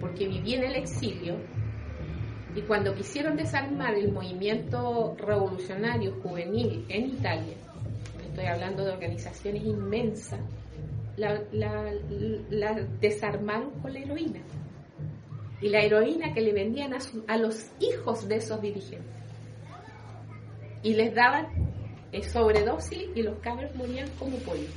[0.00, 1.36] porque viví en el exilio
[2.54, 7.54] y cuando quisieron desarmar el movimiento revolucionario juvenil en Italia,
[8.28, 10.40] estoy hablando de organizaciones inmensas,
[11.16, 14.40] la, la desarmaron con la heroína
[15.62, 19.14] y la heroína que le vendían a, los hijos de esos dirigentes.
[20.82, 21.46] Y les daban
[22.10, 24.68] eh, sobredosis y los cabros morían como pollo.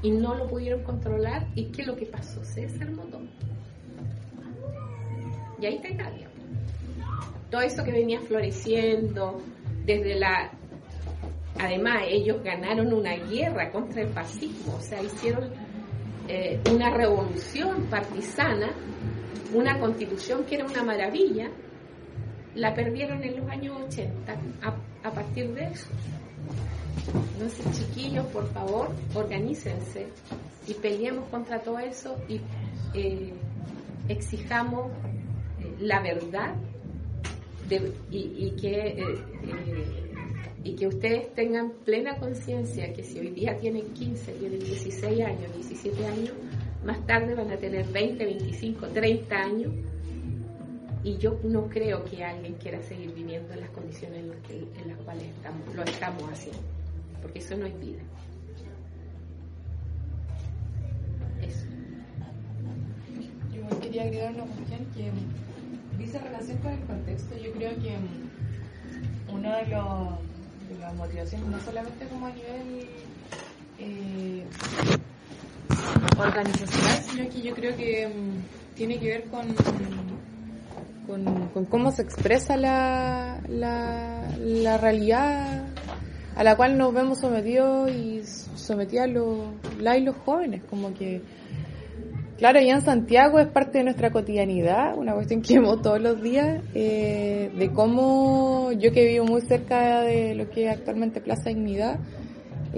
[0.00, 1.48] Y no lo pudieron controlar.
[1.56, 2.44] ¿Y qué es lo que pasó?
[2.44, 3.26] Se desarmó todo.
[5.60, 6.28] Y ahí está Italia.
[7.50, 9.42] Todo eso que venía floreciendo
[9.84, 10.52] desde la...
[11.58, 15.50] Además, ellos ganaron una guerra contra el fascismo, o sea, hicieron
[16.28, 18.70] eh, una revolución partisana
[19.52, 21.50] una constitución que era una maravilla,
[22.54, 24.36] la perdieron en los años 80
[25.02, 25.86] a, partir de eso.
[27.34, 30.08] Entonces, chiquillos, por favor, organícense
[30.66, 32.40] y peleemos contra todo eso y
[32.94, 33.32] eh,
[34.08, 34.90] exijamos
[35.60, 36.54] eh, la verdad
[38.10, 39.18] y, que, eh,
[40.64, 45.54] y que ustedes tengan plena conciencia que si hoy día tienen 15, tienen 16 años,
[45.54, 46.32] 17 años,
[46.88, 49.72] más tarde van a tener 20, 25, 30 años
[51.04, 55.24] y yo no creo que alguien quiera seguir viviendo en las condiciones en las, cuales
[55.24, 56.62] estamos, lo estamos haciendo,
[57.20, 58.00] porque eso no es vida.
[61.42, 61.66] Eso.
[63.52, 65.10] Yo quería agregar una cuestión que
[65.98, 67.36] dice relación con el contexto.
[67.36, 67.96] Yo creo que
[69.30, 72.88] una de, de las motivaciones, no solamente como a nivel
[73.78, 74.44] eh,
[76.18, 79.46] organizacional, sino que yo creo que mm, tiene que ver con,
[81.52, 85.66] con, cómo se expresa la, la, realidad
[86.36, 88.22] a la cual nos vemos sometidos y
[88.56, 89.38] sometidos los,
[89.80, 91.22] la y los jóvenes, como que
[92.38, 96.22] Claro, ya en Santiago es parte de nuestra cotidianidad, una cuestión que vemos todos los
[96.22, 101.48] días, eh, de cómo yo que vivo muy cerca de lo que es actualmente Plaza
[101.48, 101.98] Dignidad,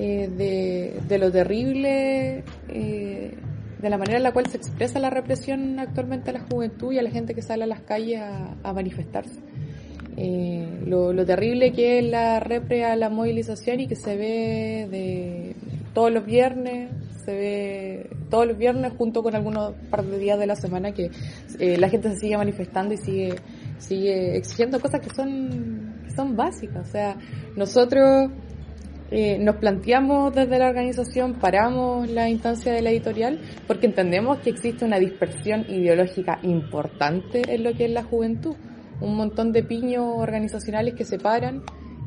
[0.03, 3.35] eh, de, de, lo terrible, eh,
[3.83, 6.99] de la manera en la cual se expresa la represión actualmente a la juventud y
[6.99, 9.41] a la gente que sale a las calles a, manifestarse.
[10.17, 14.89] Eh, lo, lo, terrible que es la repre a la movilización y que se ve
[14.91, 15.57] de
[15.93, 16.89] todos los viernes,
[17.23, 21.11] se ve todos los viernes junto con algunos par de días de la semana que
[21.59, 23.35] la gente se sigue manifestando y sigue
[23.77, 26.89] sigue exigiendo cosas que son que son básicas.
[26.89, 27.17] O sea,
[27.55, 28.31] nosotros
[29.11, 34.51] eh, nos planteamos desde la organización, paramos la instancia de la editorial, porque entendemos que
[34.51, 38.55] existe una dispersión ideológica importante en lo que es la juventud.
[39.01, 41.63] Un montón de piños organizacionales que se paran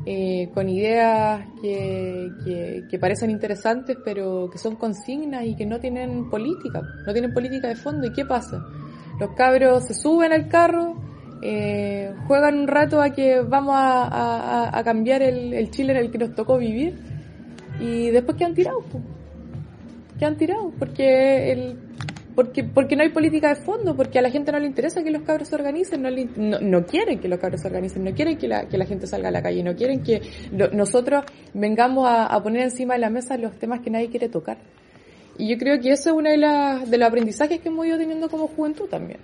[0.06, 2.30] eh, con ideas que,
[2.90, 7.68] que, parecen interesantes, pero que son consignas y que no tienen política, no tienen política
[7.68, 8.06] de fondo.
[8.06, 8.62] ¿Y qué pasa?
[9.18, 10.94] Los cabros se suben al carro,
[11.46, 16.34] eh, juegan un rato a que vamos a, cambiar el, Chile en el que nos
[16.34, 16.94] tocó vivir
[17.78, 18.82] y después quedan tirados.
[18.90, 19.04] Pues.
[20.18, 21.76] Quedan tirados porque el
[22.34, 25.10] porque porque no hay política de fondo, porque a la gente no le interesa que
[25.10, 28.66] los cabros se organicen, no, quieren que los cabros se organicen, no quieren que la,
[28.66, 30.22] que la gente salga a la calle, no quieren que
[30.72, 34.56] nosotros vengamos a, a, poner encima de la mesa los temas que nadie quiere tocar.
[35.36, 37.98] Y yo creo que eso es uno de, las, de los aprendizajes que hemos ido
[37.98, 39.20] teniendo como juventud también.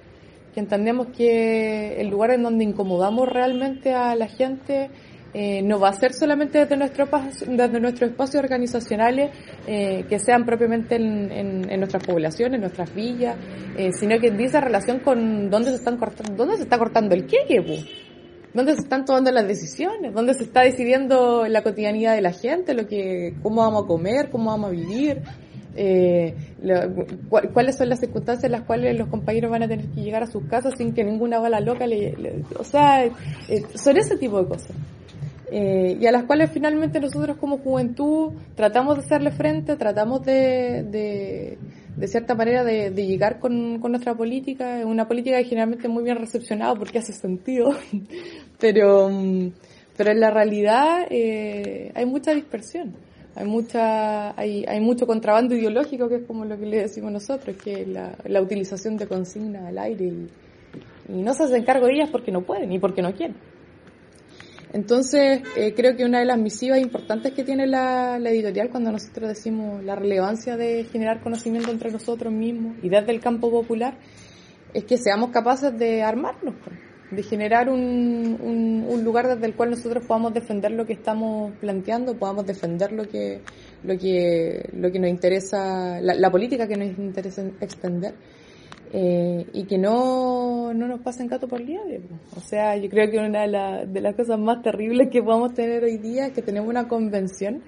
[0.54, 4.90] Que entendemos que el lugar en donde incomodamos realmente a la gente
[5.32, 7.08] eh, no va a ser solamente desde, nuestro,
[7.46, 9.30] desde nuestros espacios organizacionales
[9.64, 13.36] eh, que sean propiamente en, en, nuestras poblaciones, en nuestras villas,
[13.76, 17.26] eh, sino que dice relación con dónde se están cortando, dónde se está cortando el
[17.26, 17.38] qué,
[18.52, 22.74] dónde se están tomando las decisiones, dónde se está decidiendo la cotidianidad de la gente,
[22.74, 25.22] lo que, cómo vamos a comer, cómo vamos a vivir.
[25.76, 26.34] Eh,
[27.52, 30.26] cuáles son las circunstancias en las cuales los compañeros van a tener que llegar a
[30.26, 33.12] sus casas sin que ninguna bala loca le, o sea, eh,
[33.74, 34.76] son ese tipo de cosas.
[35.52, 41.58] Eh, y a las cuales finalmente nosotros como juventud tratamos de hacerle frente, tratamos de,
[41.96, 46.04] de, cierta manera de, llegar con, con, nuestra política, una política que generalmente es muy
[46.04, 47.74] bien recepcionada porque hace sentido,
[48.60, 49.50] pero, mm,
[49.96, 52.94] pero en la realidad hay mucha dispersión
[53.34, 57.56] hay mucha hay, hay mucho contrabando ideológico que es como lo que le decimos nosotros
[57.56, 60.28] que es la, la utilización de consignas al aire y,
[61.08, 63.34] no se hacen cargo de ellas porque no pueden y porque no quieren.
[64.72, 68.92] Entonces eh, creo que una de las misivas importantes que tiene la, la, editorial cuando
[68.92, 73.94] nosotros decimos la relevancia de generar conocimiento entre nosotros mismos y desde el campo popular
[74.72, 78.38] es que seamos capaces de armarnos pues de generar un,
[78.88, 83.04] un, lugar desde el cual nosotros podamos defender lo que estamos planteando, podamos defender lo
[83.04, 83.40] que,
[83.82, 88.14] lo que, lo que nos interesa, la, política que nos interesa extender.
[88.92, 92.00] Eh, y que no, no nos pasen gato por liebre.
[92.36, 95.84] O sea, yo creo que una de, de las cosas más terribles que podemos tener
[95.84, 97.62] hoy día es que tenemos una convención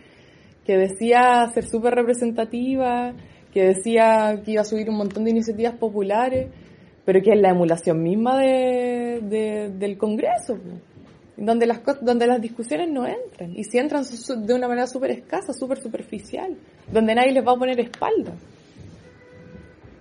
[0.64, 3.14] que decía ser súper representativa,
[3.52, 6.48] que decía que iba a subir un montón de iniciativas populares,
[7.04, 10.58] pero que es la emulación misma de, del Congreso,
[11.36, 15.52] donde las, donde las discusiones no entran, y si entran de una manera súper escasa,
[15.52, 16.56] súper superficial,
[16.92, 18.32] donde nadie les va a poner espalda.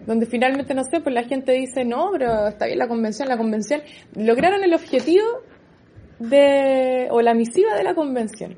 [0.06, 3.38] Donde finalmente, no sé, pues la gente dice, no, pero está bien la convención, la
[3.38, 3.82] convención.
[4.16, 5.24] Lograron el objetivo
[6.18, 8.56] de, o la misiva de la convención,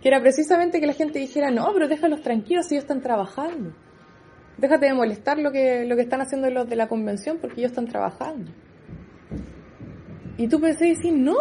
[0.00, 3.74] que era precisamente que la gente dijera, no, pero déjalos tranquilos ellos están trabajando
[4.58, 7.72] déjate de molestar lo que, lo que están haciendo los de la convención porque ellos
[7.72, 8.50] están trabajando.
[10.38, 11.36] Y tú pensé decir, no,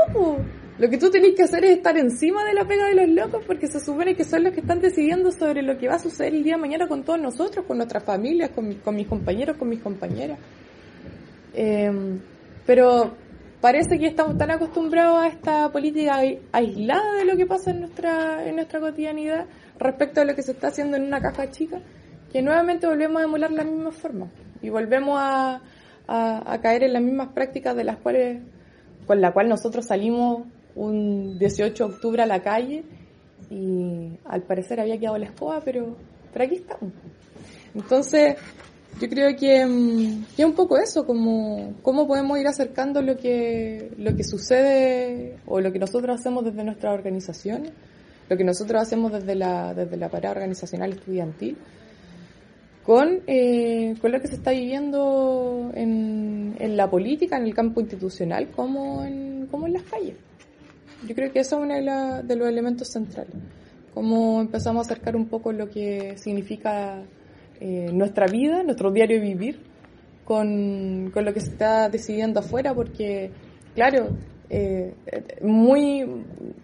[0.77, 3.43] lo que tú tenés que hacer es estar encima de la pega de los locos
[3.45, 6.33] porque se supone que son los que están decidiendo sobre lo que va a suceder
[6.33, 9.69] el día de mañana con todos nosotros, con nuestras familias, con, con mis compañeros, con
[9.69, 10.39] mis compañeras.
[11.53, 12.19] Em,
[12.65, 13.15] pero
[13.61, 16.19] parece que estamos tan acostumbrados a esta política
[16.51, 19.45] aislada de lo que pasa en nuestra, en nuestra cotidianidad
[19.79, 21.81] respecto a lo que se está haciendo en una caja chica
[22.35, 24.27] que nuevamente volvemos a emular la misma forma
[24.61, 25.61] y volvemos a,
[26.05, 28.41] a, caer en las mismas prácticas de las cuales,
[29.07, 30.43] con la cual nosotros salimos
[30.75, 32.83] un 18 de octubre a la calle
[33.49, 35.95] y al parecer había quedado la escoba, pero,
[36.33, 36.91] pero aquí estamos.
[37.73, 38.35] Entonces,
[38.99, 43.15] yo creo que, mm, que, es un poco eso, como cómo podemos ir acercando lo
[43.15, 47.71] que, lo que sucede o lo que nosotros hacemos desde nuestras organizaciones,
[48.27, 51.57] lo que nosotros hacemos desde la, desde la parada organizacional estudiantil,
[52.85, 57.81] con, eh, con lo que se está viviendo en, en, la política, en el campo
[57.81, 60.15] institucional, como en, como en las calles.
[61.07, 63.33] Yo creo que eso es uno de, de los elementos centrales.
[63.93, 67.01] Cómo empezamos a acercar un poco lo que significa
[67.59, 69.59] eh, nuestra vida, nuestro diario vivir,
[70.23, 73.31] con, con lo que se está decidiendo afuera, porque,
[73.73, 74.09] claro,
[74.49, 74.93] eh,
[75.41, 76.05] muy,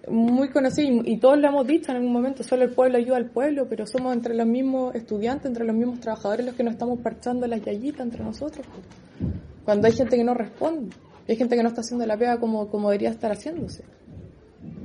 [0.07, 3.29] muy conocido y, todos lo hemos dicho en algún momento, solo el pueblo ayuda al
[3.29, 6.99] pueblo, pero somos entre los mismos estudiantes, entre los mismos trabajadores los que nos estamos
[6.99, 8.65] parchando las yayitas entre nosotros.
[9.65, 10.95] Cuando hay gente que no responde,
[11.27, 13.83] hay gente que no está haciendo la pega como, como debería estar haciéndose.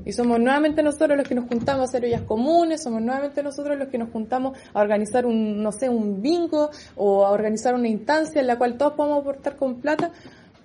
[0.06, 3.76] Y somos nuevamente nosotros los que nos juntamos a hacer ollas comunes, somos nuevamente nosotros
[3.76, 7.88] los que nos juntamos a organizar un, no sé, un bingo o a organizar una
[7.88, 10.12] instancia en la cual todos podamos aportar con plata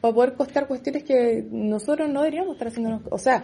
[0.01, 3.01] para poder costear cuestiones que nosotros no deberíamos estar haciendo.
[3.11, 3.43] O sea,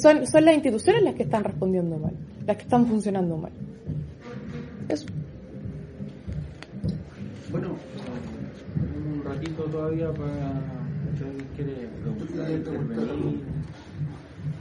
[0.00, 2.12] son, son las instituciones las que están respondiendo mal,
[2.46, 3.52] las que están funcionando mal.
[4.88, 5.06] Eso.
[7.50, 7.76] Bueno,
[9.14, 10.74] un ratito todavía para
[11.56, 11.88] quiere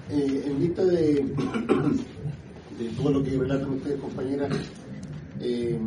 [0.09, 1.13] eh, en vista de,
[2.79, 4.51] de todo lo que relatan ustedes, compañeras,
[5.39, 5.79] eh,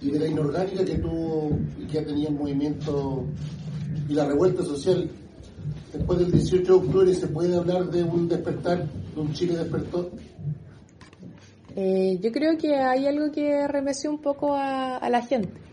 [0.00, 3.24] y de la inorgánica que tuvo y que ha tenido el movimiento
[4.08, 5.10] y la revuelta social
[5.92, 10.10] después del 18 de octubre se puede hablar de un despertar, de un Chile despertó?
[11.76, 15.64] Eh, yo creo que hay algo que remeció un poco a, a la gente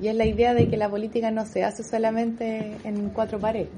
[0.00, 3.68] y es la idea de que la política no se hace solamente en cuatro paredes.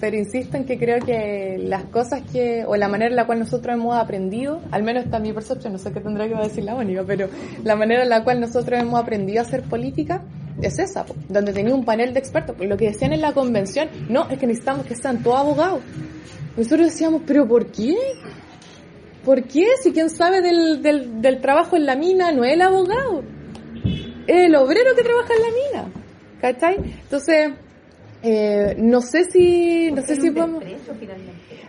[0.00, 3.38] Pero insisto en que creo que las cosas que, o la manera en la cual
[3.38, 6.74] nosotros hemos aprendido, al menos está mi percepción, no sé qué tendrá que decir la
[6.74, 7.28] Mónica, pero
[7.62, 10.22] la manera en la cual nosotros hemos aprendido a hacer política
[10.62, 12.56] es esa, donde tenía un panel de expertos.
[12.58, 15.80] Lo que decían en la convención, no, es que necesitamos que sean todos abogados.
[16.56, 17.96] Nosotros decíamos, pero ¿por qué?
[19.24, 19.66] ¿Por qué?
[19.82, 23.22] Si quien sabe del, del, del trabajo en la mina no es el abogado,
[24.26, 25.92] es el obrero que trabaja en la mina.
[26.40, 26.76] ¿Cachai?
[27.02, 27.52] Entonces,
[28.22, 30.62] eh, no sé si, no sé si podemos.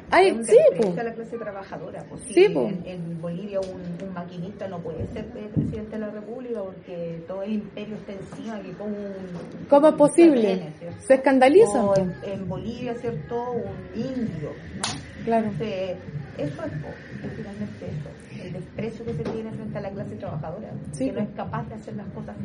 [0.10, 0.94] Ay, sí, po.
[0.96, 2.06] la clase trabajadora.
[2.08, 2.68] Pues, Sí, si po.
[2.68, 7.24] en, en Bolivia un, un maquinista no puede ser eh, presidente de la República porque
[7.28, 9.68] todo el imperio está encima que como un...
[9.70, 10.72] ¿Cómo es posible?
[11.00, 11.86] Se escandalizan.
[11.86, 13.54] O en, en Bolivia, ¿cierto?
[13.54, 15.24] Un indio, ¿no?
[15.26, 15.48] Claro.
[15.48, 15.98] Entonces,
[16.38, 16.90] eso es, po,
[17.36, 18.23] finalmente eso.
[18.54, 21.68] El desprecio que se tiene frente a la clase trabajadora, Sí, que no es capaz
[21.70, 22.36] de hacer las cosas.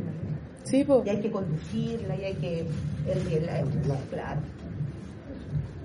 [0.64, 1.02] Sí, po.
[1.04, 2.60] Y hay que conducirla, y hay que...
[3.06, 3.66] El,
[4.10, 4.40] claro.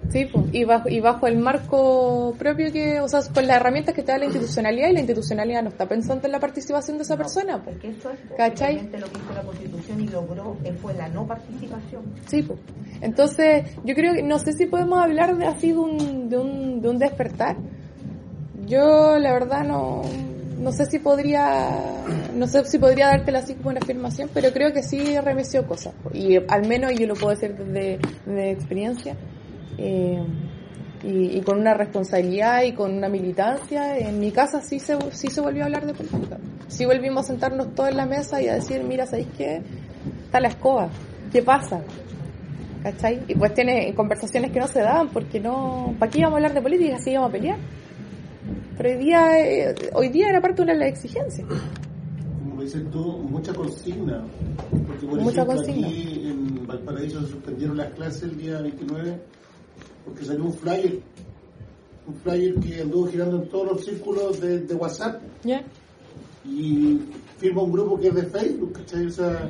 [0.09, 0.45] Sí, po.
[0.51, 4.11] y bajo, y bajo el marco propio que, o sea, con las herramientas que te
[4.11, 7.57] da la institucionalidad y la institucionalidad no está pensando en la participación de esa persona,
[7.57, 7.71] po.
[7.71, 8.76] Porque eso es ¿Cachai?
[8.76, 12.03] lo que hizo la Constitución y logró eh, fue la no participación.
[12.28, 12.57] Sí, po.
[13.01, 16.82] Entonces, yo creo que, no sé si podemos hablar de así de un, de un,
[16.82, 17.55] de un despertar.
[18.66, 20.01] Yo, la verdad, no,
[20.59, 21.70] no sé si podría,
[22.36, 25.93] no sé si podría dártela así como una afirmación, pero creo que sí remeció cosas.
[26.14, 29.16] Y al menos, yo lo puedo decir desde, experiencia,
[29.78, 30.24] eh,
[31.03, 35.28] y, y con una responsabilidad y con una militancia, en mi casa sí se, sí
[35.28, 36.38] se volvió a hablar de política.
[36.70, 39.61] Sí volvimos a sentarnos todos en la mesa y a decir, mira, ¿sabéis qué?
[40.26, 40.89] Está la escoba.
[41.32, 41.82] ¿Qué pasa?
[42.84, 43.22] ¿Cachai?
[43.28, 45.95] Y pues tiene conversaciones que no se daban porque no...
[45.99, 47.57] ¿Para qué íbamos a hablar de política si íbamos a pelear?
[48.78, 49.39] Pero hoy día,
[49.72, 51.48] eh, hoy día era parte de una de las exigencias.
[52.50, 54.24] como dices tú, mucha consigna.
[54.88, 55.88] Porque, por Mucha ejemplo, consigna.
[55.88, 59.20] aquí en Valparaíso se suspendieron las clases el día 29
[60.06, 61.00] porque salió un flyer,
[62.08, 65.64] un flyer que anduvo girando en todos los círculos de, de WhatsApp ¿Ya?
[66.46, 67.00] y
[67.38, 69.06] firma un grupo que es de Facebook, ¿cachai?
[69.08, 69.50] O sea,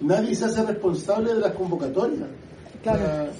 [0.00, 2.28] nadie se hace responsable de las convocatorias.
[2.82, 2.98] Claro.
[2.98, 3.30] O sea,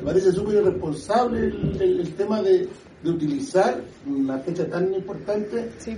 [0.00, 2.68] me parece súper irresponsable el, el- el tema de,
[3.02, 5.96] de utilizar una fecha tan importante Sí,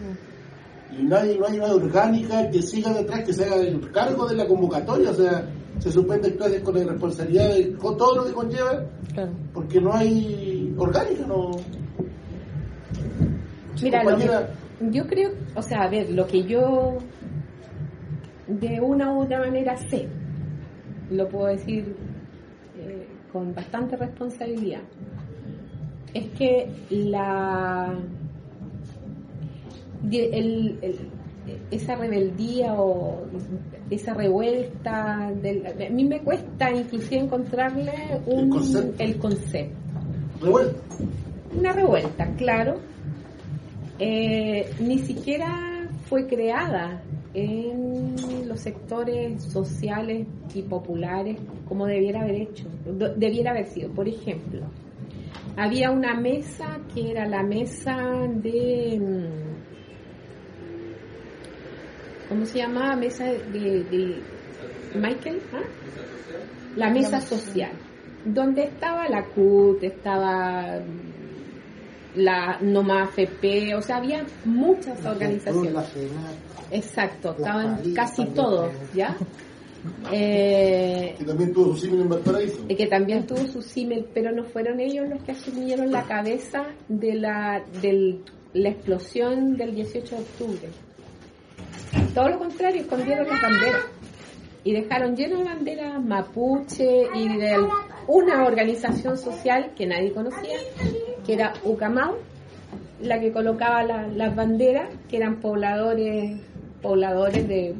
[0.98, 4.34] y nadie, no hay una orgánica que siga detrás, que se haga el cargo de
[4.36, 5.48] la convocatoria, o sea,
[5.78, 8.84] se suspende clases con la responsabilidad de con todo lo que conlleva,
[9.14, 9.30] claro.
[9.54, 11.52] porque no hay orgánica, no.
[13.82, 14.50] Mira, lo que- Compañera,
[14.90, 16.98] yo creo, o sea, a ver, lo que yo
[18.48, 20.08] de una u otra manera sé,
[21.10, 21.94] lo puedo decir
[22.78, 24.80] eh, con bastante responsabilidad,
[26.14, 27.94] es que la
[30.10, 30.98] el- el-
[31.70, 33.22] esa rebeldía o
[33.90, 37.92] esa revuelta, del, a mí me cuesta inclusive encontrarle
[38.26, 39.02] un, El concepto.
[39.02, 39.76] el concepto
[40.40, 40.80] revuelta.
[41.58, 42.76] una revuelta, claro.
[43.98, 47.02] Eh, ni siquiera fue creada
[47.34, 48.14] en
[48.48, 51.36] los sectores sociales y populares
[51.68, 52.64] como debiera haber hecho,
[53.16, 53.90] debiera haber sido.
[53.90, 54.60] Por ejemplo,
[55.56, 57.96] había una mesa que era la mesa
[58.28, 58.98] de...
[59.00, 59.50] mm,
[62.28, 62.94] ¿Cómo se llamaba?
[62.96, 64.22] Mesa de, de
[64.94, 65.62] Michael, ¿ah?
[66.76, 67.72] La mesa social,
[68.24, 75.72] donde estaba la CUT, estaba mm, la Noma FP, o sea, había muchas organizaciones.
[76.70, 79.16] Exacto, estaban casi todos, ¿ya?
[80.12, 82.64] Eh, que también tuvo su símil en Valparaíso.
[82.68, 86.64] y que también tuvo su símil, pero no fueron ellos los que asumieron la cabeza
[86.88, 88.22] de la, del-
[88.52, 90.68] la explosión del 18 de octubre.
[92.14, 93.84] Todo lo contrario, escondieron las banderas
[94.64, 97.56] y dejaron llenas de banderas mapuche y de
[98.08, 100.58] una organización social que nadie conocía,
[101.24, 102.16] que era Ucamau,
[103.00, 106.38] la que colocaba la- las banderas, que eran pobladores,
[106.82, 107.74] pobladores de,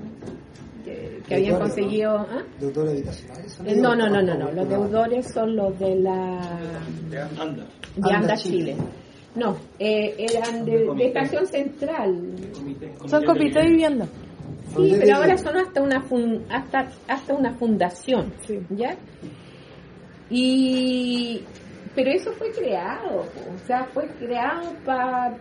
[1.26, 1.59] que habían Deudores, ¿no?
[1.59, 2.16] conseguido...
[2.18, 2.43] ¿ah?
[2.61, 3.53] Deudores habitacionales.
[3.53, 4.51] son Eh, No, no, no, no, no.
[4.53, 6.41] Los deudores son los de la
[7.11, 7.66] De Anda.
[7.97, 8.72] de Anda, Anda, Chile.
[8.74, 8.76] Chile.
[9.36, 10.88] No, eh, eran de.
[11.07, 12.20] Estación Central.
[12.53, 14.07] Comité, Son comité de vivienda.
[14.74, 18.32] Sí, pero ahora son hasta una fun- hasta hasta una fundación,
[18.70, 18.97] ¿ya?
[20.28, 21.43] Y
[21.95, 25.36] pero eso fue creado, o sea, fue creado para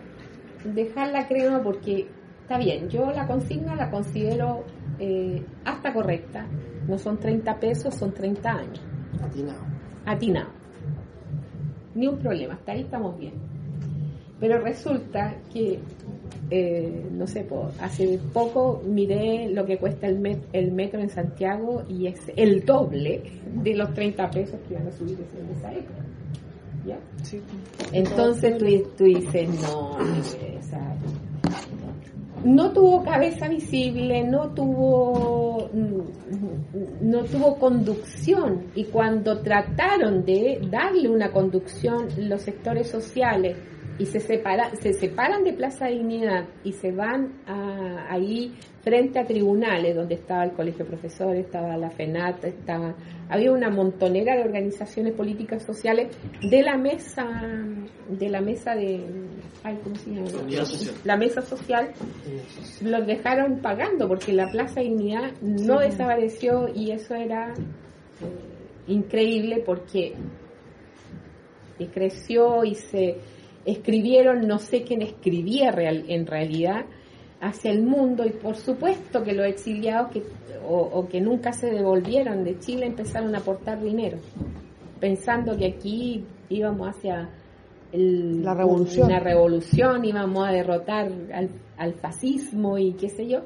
[0.64, 2.08] dejar la crema porque
[2.42, 4.64] está bien, yo la consigna la considero
[5.00, 6.46] eh, hasta correcta.
[6.86, 8.80] No son 30 pesos, son 30 años.
[9.22, 9.60] Atinado.
[10.06, 10.48] atinado.
[11.94, 13.34] Ni un problema, hasta ahí estamos bien.
[14.38, 15.78] Pero resulta que
[16.50, 21.10] eh, no sé, po, hace poco miré lo que cuesta el, met- el metro en
[21.10, 23.22] Santiago y es el doble
[23.62, 26.00] de los 30 pesos que iban a subir en esa época.
[26.86, 26.98] ¿Ya?
[27.92, 28.64] Entonces tú,
[28.96, 29.98] tú dices, no, o
[30.62, 30.96] sea,
[32.44, 35.68] no tuvo cabeza visible, no tuvo
[37.00, 38.64] no tuvo conducción.
[38.74, 43.56] Y cuando trataron de darle una conducción los sectores sociales
[44.00, 49.26] y se separa, se separan de Plaza Dignidad y se van a- ahí frente a
[49.26, 52.94] tribunales donde estaba el colegio de profesores, estaba la FENAT, estaba
[53.28, 56.08] había una montonera de organizaciones políticas sociales
[56.40, 57.26] de la mesa
[58.08, 59.00] de la mesa de
[59.62, 60.28] ay, ¿cómo se llama?
[61.04, 61.92] La mesa social
[62.82, 65.84] los dejaron pagando porque la Plaza Dignidad no Sí.
[65.90, 70.14] desapareció y eso era eh, increíble porque
[71.78, 73.16] y creció y se
[73.64, 76.84] escribieron, no sé quién escribía real- en realidad,
[77.40, 80.22] hacia el mundo y por supuesto que los exiliados que,
[80.68, 84.18] o, o que nunca se devolvieron de Chile empezaron a aportar dinero,
[84.98, 87.28] pensando que aquí íbamos hacia
[87.92, 89.06] el- La revolución.
[89.06, 93.40] una revolución, íbamos a derrotar al, al fascismo y qué sé yo,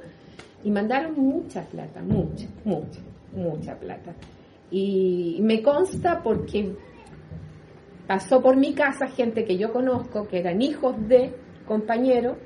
[0.65, 3.01] y mandaron mucha plata, mucha, mucha,
[3.37, 4.13] mucha plata.
[4.71, 6.73] Y me consta porque
[8.07, 11.33] pasó por mi casa gente que yo conozco, que eran hijos de
[11.67, 12.37] compañeros,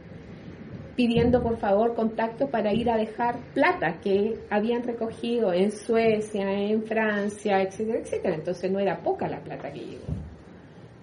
[0.96, 6.82] pidiendo por favor contacto para ir a dejar plata que habían recogido en Suecia, en
[6.82, 8.34] Francia, etcétera, etcétera.
[8.34, 10.06] Entonces no era poca la plata que llegó.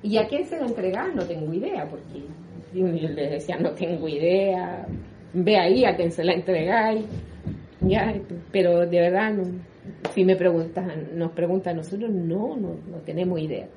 [0.03, 1.15] ¿Y a quién se la entregaban?
[1.15, 2.25] No tengo idea, porque
[2.73, 4.85] yo les decía, no tengo idea,
[5.33, 7.05] ve ahí a quién se la entregáis.
[7.81, 8.13] Ya,
[8.51, 9.43] pero de verdad, no,
[10.13, 13.67] si me preguntan, nos preguntan a nosotros, no, no, no tenemos idea.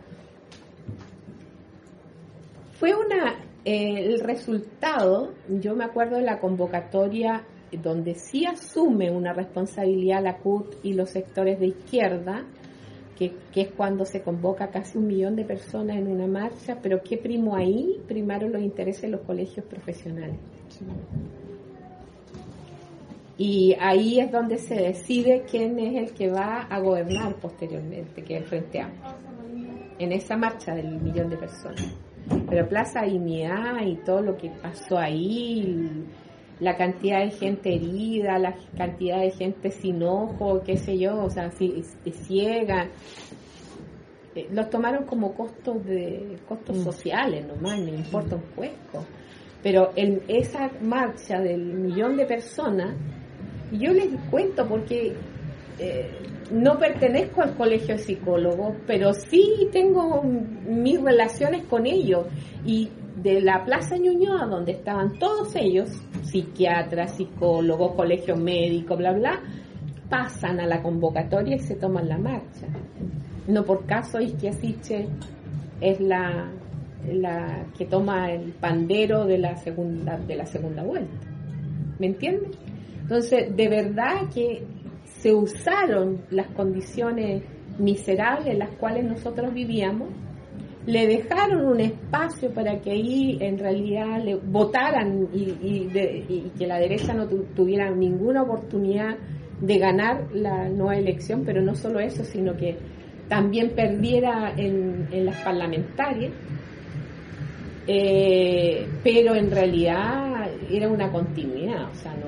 [2.79, 9.33] Fue una, eh, el resultado, yo me acuerdo de la convocatoria donde sí asume una
[9.33, 12.45] responsabilidad la CUT y los sectores de izquierda,
[13.19, 17.03] que, que es cuando se convoca casi un millón de personas en una marcha, pero
[17.03, 18.01] ¿qué primó ahí?
[18.07, 20.37] Primaron los intereses de los colegios profesionales.
[23.37, 28.37] Y ahí es donde se decide quién es el que va a gobernar posteriormente, que
[28.37, 29.17] es el Frente Amplio,
[29.99, 32.08] en esa marcha del millón de personas.
[32.49, 36.05] Pero Plaza Dignidad y todo lo que pasó ahí,
[36.61, 41.31] la cantidad de gente herida, la cantidad de gente sin ojo, qué sé yo, o
[41.31, 42.89] sea, si- si- ciega,
[44.35, 49.05] eh, los tomaron como costos de costos sociales nomás, me importa un puesto.
[49.63, 52.95] Pero en esa marcha del millón de personas,
[53.73, 55.15] yo les cuento porque
[55.81, 56.11] eh,
[56.51, 62.27] no pertenezco al colegio de psicólogos, pero sí tengo mis relaciones con ellos.
[62.65, 62.89] Y
[63.23, 65.91] de la Plaza Ñuñoa, donde estaban todos ellos,
[66.23, 69.41] psiquiatras, psicólogos, colegio médico, bla, bla,
[70.09, 72.67] pasan a la convocatoria y se toman la marcha.
[73.47, 75.09] No por caso Isquiasiche
[75.81, 76.51] es la,
[77.11, 81.27] la que toma el pandero de la segunda, de la segunda vuelta.
[81.99, 82.57] ¿Me entiendes?
[83.03, 84.63] Entonces, de verdad que
[85.21, 87.43] se usaron las condiciones
[87.79, 90.09] miserables en las cuales nosotros vivíamos,
[90.87, 95.89] le dejaron un espacio para que ahí en realidad le votaran y,
[96.59, 99.17] que la derecha no tu- tuviera ninguna oportunidad
[99.61, 102.77] de ganar la nueva elección, pero no solo eso, sino que
[103.29, 106.33] también perdiera en, en las parlamentarias.
[107.87, 112.27] Eh, pero en realidad era una continuidad, o sea, no,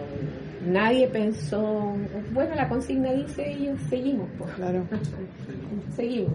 [0.67, 1.95] nadie pensó,
[2.33, 4.51] bueno, la consigna dice y seguimos, pues.
[4.55, 4.85] Claro.
[5.97, 6.33] seguimos.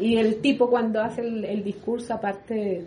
[0.00, 2.84] Y el tipo cuando hace el, el discurso, aparte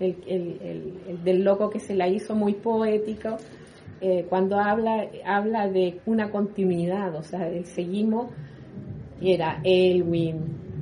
[0.00, 3.36] el, el- el- el del loco que se la hizo muy poético,
[4.00, 8.30] eh, cuando habla, habla de una continuidad, o sea, el seguimos,
[9.20, 10.36] y era Elwin,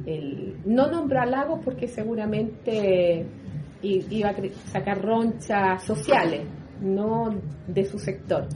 [0.04, 3.24] el, no nombró a Lagos porque seguramente
[3.82, 4.34] iba a
[4.66, 6.42] sacar ronchas sociales,
[6.81, 7.35] no
[7.66, 8.47] de su sector.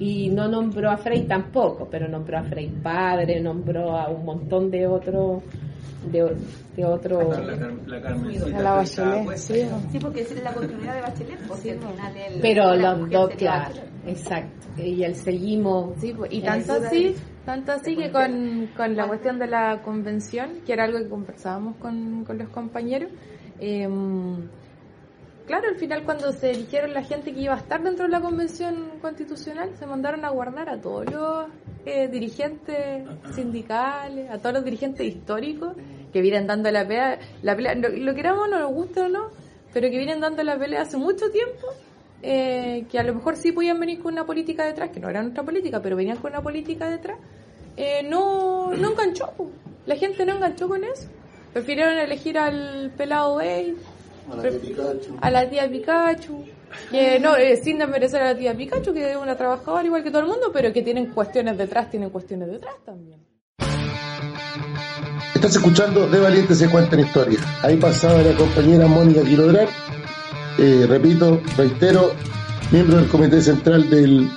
[0.00, 4.70] Y no nombró a Frey tampoco, pero nombró a Frey padre, nombró a un montón
[4.70, 5.42] de otros
[6.12, 6.36] de,
[6.76, 7.18] de otro
[7.86, 9.66] La, la la Bachelet, sí.
[9.90, 13.74] Sí, porque es la continuidad de Bachelet, porque al final el- pero los dos claro
[14.06, 14.66] exacto.
[14.80, 19.40] Y el seguimos Sí, pues, y tanto así, tanto así que con, con la cuestión
[19.40, 23.10] de la convención, que era algo que conversábamos con, con los compañeros,
[23.58, 23.88] eh,
[25.48, 28.20] claro, al final cuando se eligieron la gente que iba a estar dentro de la
[28.20, 31.46] convención constitucional, se mandaron a guardar a todos los
[31.86, 35.74] eh, dirigentes sindicales, a todos los dirigentes históricos
[36.12, 39.30] que vienen dando la pelea, la pelea lo, lo queramos, no nos gusta o no,
[39.72, 41.66] pero que vienen dando la pelea hace mucho tiempo
[42.22, 45.22] eh, que a lo mejor sí podían venir con una política detrás, que no era
[45.22, 47.18] nuestra política, pero venían con una política detrás,
[47.76, 49.32] eh, no, no enganchó.
[49.86, 51.08] La gente no enganchó con eso.
[51.52, 53.76] Prefirieron elegir al pelado Bale,
[54.30, 55.16] A la tía Pikachu.
[55.20, 56.44] a la tía Pikachu,
[56.90, 60.10] que no, eh, sin desmerecer a la tía Pikachu, que es una trabajadora igual que
[60.10, 63.20] todo el mundo, pero que tienen cuestiones detrás, tienen cuestiones detrás también.
[65.34, 67.42] Estás escuchando De Valiente se cuentan historias.
[67.62, 69.68] Ahí pasaba la compañera Mónica Quilodrán,
[70.58, 72.12] eh, repito, reitero,
[72.72, 74.28] miembro del Comité Central del,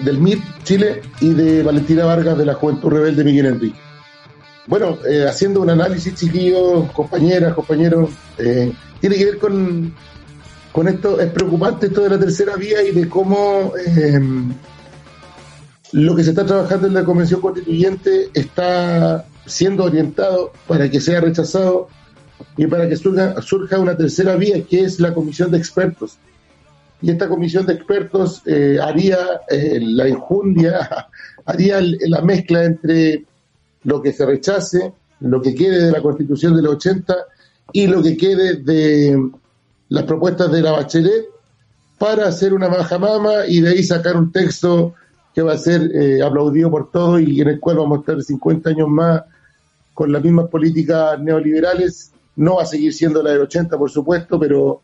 [0.00, 3.78] del MIR Chile y de Valentina Vargas de la Juventud Rebelde Miguel Enrique.
[4.66, 9.92] Bueno, eh, haciendo un análisis, chiquillos, compañeras, compañeros, eh, tiene que ver con,
[10.70, 14.20] con esto, es preocupante esto de la tercera vía y de cómo eh,
[15.92, 21.20] lo que se está trabajando en la Convención Constituyente está siendo orientado para que sea
[21.20, 21.88] rechazado
[22.56, 26.18] y para que surja, surja una tercera vía, que es la Comisión de Expertos.
[27.00, 29.18] Y esta Comisión de Expertos eh, haría
[29.50, 31.08] eh, la enjundia,
[31.44, 33.24] haría la mezcla entre
[33.84, 37.16] lo que se rechace, lo que quede de la Constitución de los 80
[37.72, 39.30] y lo que quede de
[39.88, 41.26] las propuestas de la Bachelet
[41.98, 44.94] para hacer una majamama y de ahí sacar un texto
[45.34, 48.22] que va a ser eh, aplaudido por todos y en el cual vamos a estar
[48.22, 49.22] 50 años más
[49.94, 52.12] con las mismas políticas neoliberales.
[52.36, 54.82] No va a seguir siendo la del 80, por supuesto, pero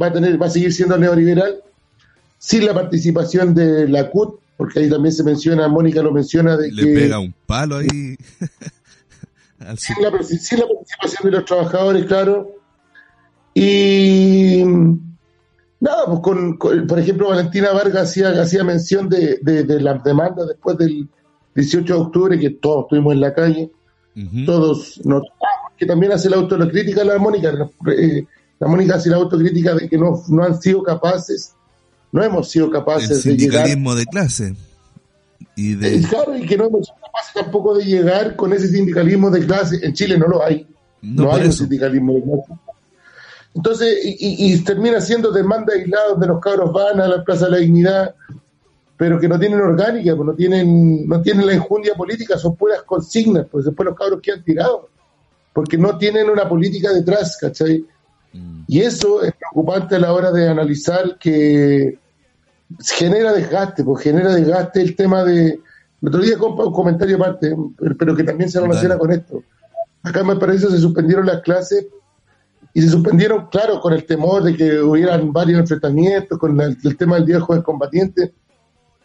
[0.00, 1.62] va a tener, va a seguir siendo neoliberal
[2.38, 6.70] sin la participación de la CUT, porque ahí también se menciona, Mónica lo menciona, de
[6.70, 7.86] Le que pega un palo ahí.
[9.60, 12.50] al sin la, sin la participación de los trabajadores, claro.
[13.54, 14.62] Y
[15.80, 20.02] nada, pues con, con- por ejemplo, Valentina Vargas hacía, hacía mención de, de, de las
[20.04, 21.08] demandas después del
[21.54, 23.70] 18 de octubre, que todos estuvimos en la calle,
[24.44, 25.22] todos nos
[25.76, 27.52] que también hace la autocrítica la Mónica,
[27.96, 28.26] eh,
[28.58, 31.54] la Mónica hace la autocrítica de que no, no han sido capaces,
[32.12, 34.54] no hemos sido El capaces de llegar sindicalismo de clase.
[35.56, 39.30] Y de, Claro, y que no hemos sido capaces tampoco de llegar con ese sindicalismo
[39.30, 39.78] de clase.
[39.82, 40.66] En Chile no lo hay.
[41.02, 41.58] No, hay un eso.
[41.58, 42.52] sindicalismo de clase.
[43.54, 47.46] Entonces, y, y- y termina siendo demanda aislada donde los cabros van a la Plaza
[47.46, 48.14] de la Dignidad,
[48.96, 52.82] pero que no tienen orgánica, pues no tienen, no tienen la enjundia política, son puras
[52.82, 54.82] consignas, pues después los cabros quedan tirados,
[55.52, 57.84] porque no tienen una política detrás, ¿cachai?
[58.66, 61.98] Y eso es preocupante a la hora de analizar que
[62.80, 65.60] genera desgaste, pues genera desgaste el tema de...
[66.00, 67.56] El otro día, compa, un comentario aparte,
[67.98, 69.42] pero- que también se relaciona con esto.
[70.02, 71.86] Acá en Valparaíso se suspendieron las clases
[72.74, 76.96] y se suspendieron, claro, con el temor de que hubieran varios enfrentamientos, con el, el
[76.96, 78.32] tema del Día del Joven Combatiente,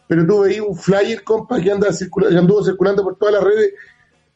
[0.06, 3.42] pero tú veías un flyer, compa, que, anda circula- que anduvo circulando por todas las
[3.42, 3.72] redes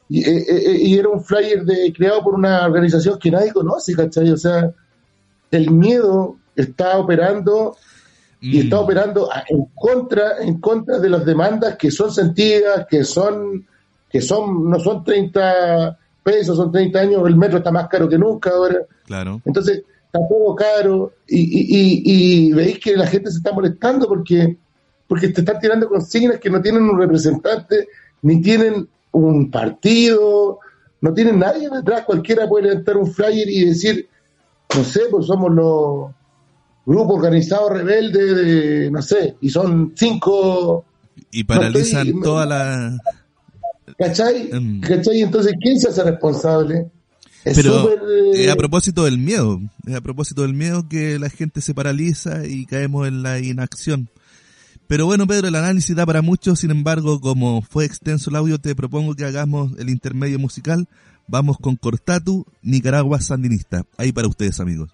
[0.09, 3.94] y, eh, eh, y era un flyer de, creado por una organización que nadie conoce,
[3.94, 4.30] ¿cachai?
[4.30, 4.70] O sea,
[5.50, 7.76] el miedo está operando
[8.40, 13.04] y está operando a- en contra en contra de las demandas que son sentidas, que
[13.04, 13.66] son
[14.11, 18.18] que son no son 30 pesos, son 30 años, el metro está más caro que
[18.18, 18.78] nunca ahora.
[19.06, 19.40] claro.
[19.44, 21.66] Entonces, está todo caro y, y,
[22.04, 24.56] y, y veis que la gente se está molestando porque
[25.06, 27.88] porque te están tirando consignas que no tienen un representante,
[28.22, 30.59] ni tienen un partido,
[31.00, 34.09] no tienen nadie detrás, cualquiera puede levantar un flyer y decir,
[34.76, 36.11] no sé, pues somos los
[36.84, 40.84] grupos organizados rebeldes de, no sé, y son cinco,
[41.30, 42.98] Y paralizan toda la...
[43.98, 44.50] ¿cachai?
[44.52, 44.80] Mm.
[44.80, 45.22] ¿Cachai?
[45.22, 46.90] Entonces, ¿quién se hace responsable?
[47.44, 47.98] Es Pero súper,
[48.34, 51.74] eh, es a propósito del miedo, es a propósito del miedo que la gente se
[51.74, 54.09] paraliza y caemos en la inacción.
[54.89, 58.59] Pero bueno, Pedro, el análisis da para mucho, sin embargo, como fue extenso el audio,
[58.59, 60.89] te propongo que hagamos el intermedio musical.
[61.26, 63.84] Vamos con Cortatu, Nicaragua Sandinista.
[63.99, 64.89] Ahí para ustedes, amigos.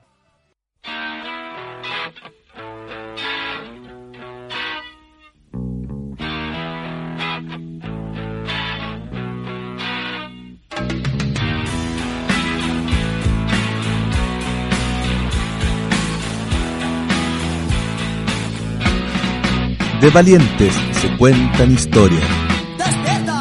[20.05, 22.29] De valientes se cuentan historias.
[22.77, 23.41] ¡Despierta!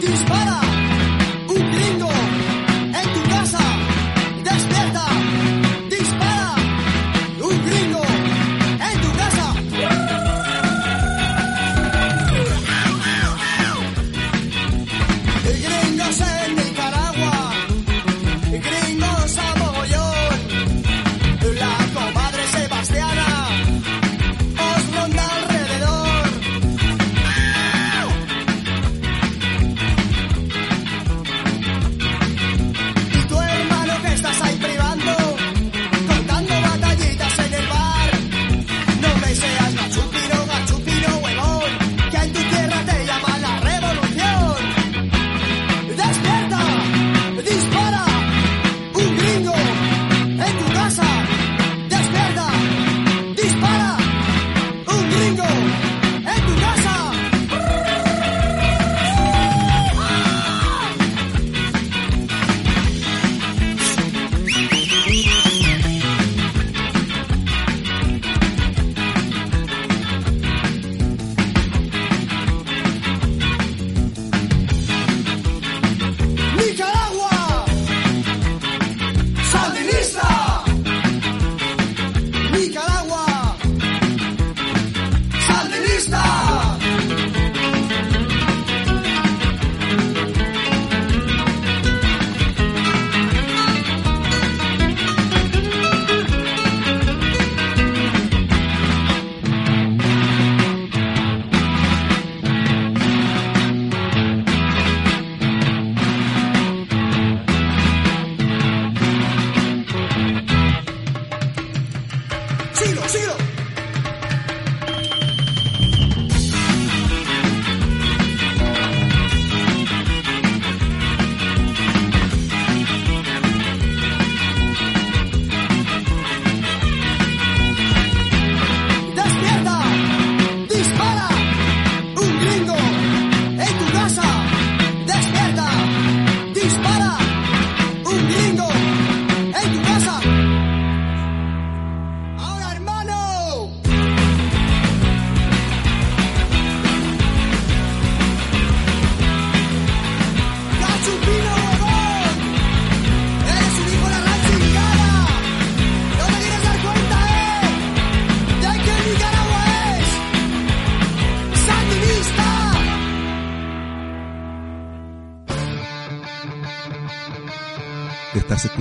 [0.00, 0.60] ¡Dispara!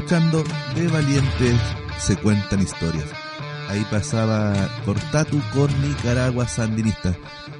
[0.09, 1.59] De Valientes
[1.99, 3.03] se cuentan historias.
[3.67, 4.53] Ahí pasaba
[4.85, 7.13] Cortatu con Nicaragua Sandinista.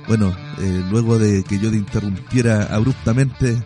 [0.08, 3.62] Bueno, eh, luego de que yo te interrumpiera abruptamente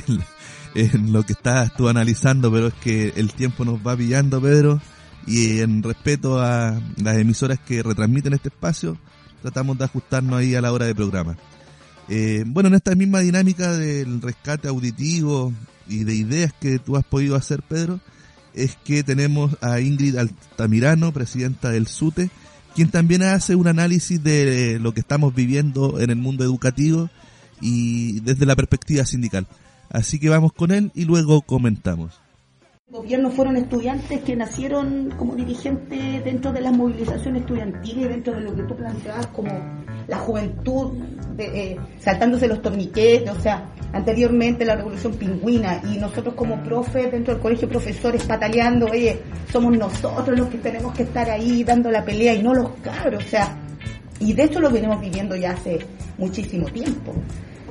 [0.74, 4.80] en, lo que estás tú analizando, pero es que el tiempo nos va pillando, Pedro,
[5.26, 8.96] y en respeto a las emisoras que retransmiten este espacio,
[9.42, 11.36] tratamos de ajustarnos ahí a la hora de programa.
[12.08, 15.52] Eh, bueno, en esta misma dinámica del rescate auditivo
[15.88, 18.00] y de ideas que tú has podido hacer, Pedro,
[18.54, 22.30] es que tenemos a Ingrid Altamirano, presidenta del SUTE,
[22.74, 27.10] quien también hace un análisis de lo que estamos viviendo en el mundo educativo
[27.60, 29.46] y desde la perspectiva sindical.
[29.90, 32.20] Así que vamos con él y luego comentamos.
[32.90, 38.56] Gobierno fueron estudiantes que nacieron como dirigentes dentro de las movilizaciones estudiantiles, dentro de lo
[38.56, 39.50] que tú planteabas como
[40.06, 40.92] la juventud,
[41.36, 47.12] de, eh, saltándose los torniquetes, o sea, anteriormente la revolución pingüina y nosotros como profes
[47.12, 49.20] dentro del colegio profesores pataleando, oye,
[49.52, 53.22] somos nosotros los que tenemos que estar ahí dando la pelea y no los cabros,
[53.22, 53.54] o sea,
[54.18, 55.78] y de hecho lo venimos viviendo ya hace
[56.16, 57.12] muchísimo tiempo.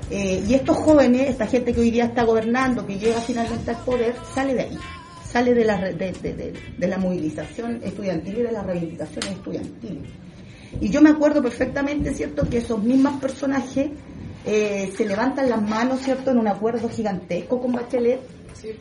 [0.09, 3.83] Eh, y estos jóvenes, esta gente que hoy día está gobernando, que llega finalmente al
[3.83, 4.77] poder, sale de ahí,
[5.31, 10.09] sale de la, de, de- de- la movilización estudiantil y de las reivindicaciones estudiantiles.
[10.81, 13.89] Y yo me acuerdo perfectamente, ¿cierto?, que esos mismos personajes
[14.45, 18.19] eh, se levantan las manos, ¿cierto?, en un acuerdo gigantesco con Bachelet,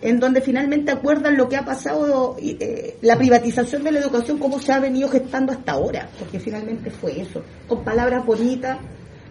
[0.01, 4.59] en donde finalmente acuerdan lo que ha pasado, eh, la privatización de la educación, cómo
[4.59, 8.78] se ha venido gestando hasta ahora, porque finalmente fue eso, con palabras bonitas,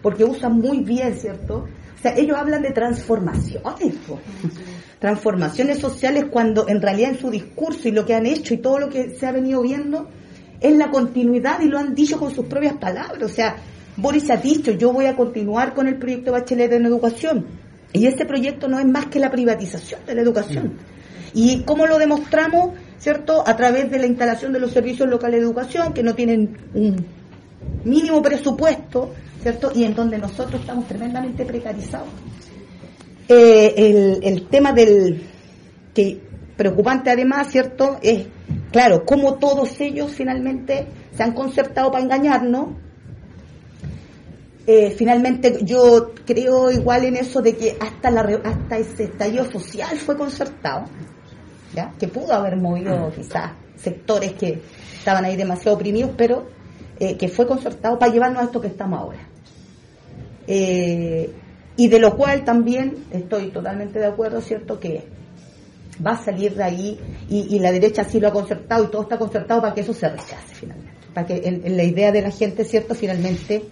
[0.02, 1.66] porque usan muy bien, ¿cierto?
[2.06, 4.20] Sea, ellos hablan de transformaciones, po.
[5.00, 8.78] transformaciones sociales cuando en realidad en su discurso y lo que han hecho y todo
[8.78, 10.08] lo que se ha venido viendo
[10.60, 13.20] es la continuidad y lo han dicho con sus propias palabras.
[13.22, 13.56] O sea,
[13.96, 17.46] Boris ha dicho, yo voy a continuar con el proyecto Bachelet en educación.
[17.92, 20.74] Y este proyecto no es más que la privatización de la educación.
[21.34, 22.70] ¿Y cómo lo demostramos?
[22.98, 23.42] ¿Cierto?
[23.44, 27.04] A través de la instalación de los servicios locales de educación, que no tienen un
[27.84, 29.12] mínimo presupuesto,
[29.46, 29.70] ¿cierto?
[29.72, 32.08] Y en donde nosotros estamos tremendamente precarizados.
[33.28, 35.22] Eh, el, el tema del
[35.94, 36.20] que
[36.56, 37.96] preocupante además, ¿cierto?
[38.02, 38.26] Es,
[38.72, 42.70] claro, cómo todos ellos finalmente se han concertado para engañarnos.
[44.66, 49.96] Eh, finalmente yo creo igual en eso de que hasta la hasta ese estallido social
[49.96, 50.86] fue concertado,
[51.72, 51.92] ¿ya?
[52.00, 54.60] que pudo haber movido quizás sectores que
[54.98, 56.48] estaban ahí demasiado oprimidos, pero
[56.98, 59.35] eh, que fue concertado para llevarnos a esto que estamos ahora.
[60.46, 61.30] Eh,
[61.76, 64.80] y de lo cual también estoy totalmente de acuerdo, ¿cierto?
[64.80, 65.04] Que
[66.04, 69.18] va a salir de ahí y, la derecha sí lo ha concertado y todo está
[69.18, 70.92] concertado para que eso se rechace finalmente.
[71.12, 72.94] Para que en, la idea de la gente, ¿cierto?
[72.94, 73.64] Finalmente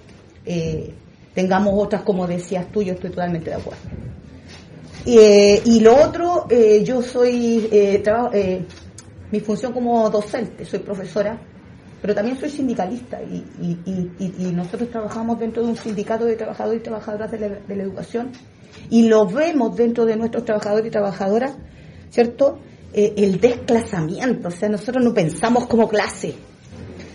[0.44, 0.92] eh,
[1.34, 3.80] tengamos otras, como decías tú, yo estoy totalmente de acuerdo.
[5.06, 8.32] Eh, y lo otro, eh, yo soy, eh, trabajo,
[9.30, 11.38] mi función como docente, soy profesora,
[12.04, 17.30] pero también soy sindicalista y, nosotros trabajamos dentro de un sindicato de trabajadores y trabajadoras
[17.30, 18.30] de la, de la educación
[18.90, 21.54] y lo vemos dentro de nuestros trabajadores y trabajadoras,
[22.10, 22.58] ¿cierto?
[22.92, 26.34] Eh, el desclasamiento, o sea, nosotros no pensamos como clase.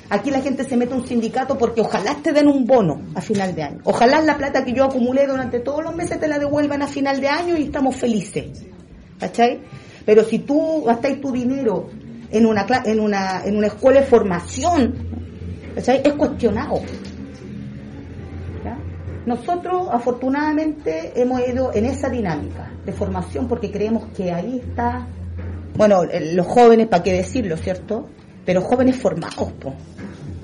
[0.10, 3.22] Aquí la gente se mete a un sindicato porque ojalá te den un bono a
[3.22, 3.82] final de año.
[3.84, 7.22] Ojalá la plata que yo acumulé durante todos los meses te la devuelvan a final
[7.22, 8.66] de año y estamos felices.
[9.20, 9.62] ¿Cachai?
[10.04, 11.92] Pero si tú gastáis tu dinero
[12.32, 14.94] en una, en una, en una escuela de formación.
[15.76, 16.82] Es cuestionado.
[19.26, 25.06] Nosotros, afortunadamente, hemos ido en esa dinámica de formación porque creemos que ahí está,
[25.76, 26.02] bueno,
[26.34, 28.10] los jóvenes, ¿para qué decirlo, cierto?
[28.46, 29.54] Pero jóvenes formados.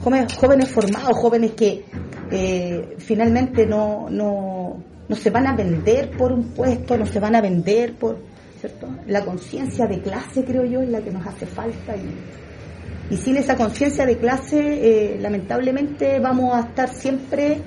[0.04, 1.86] Jóvenes, jóvenes formados, jóvenes que
[2.30, 7.34] eh, finalmente no, no, no se van a vender por un puesto, no se van
[7.34, 8.20] a vender por,
[8.66, 8.88] ¿cierto?
[9.08, 11.96] La conciencia de clase, creo yo, es la que nos hace falta
[13.12, 17.60] y, sin esa conciencia de clase, eh, lamentablemente vamos a estar siempre,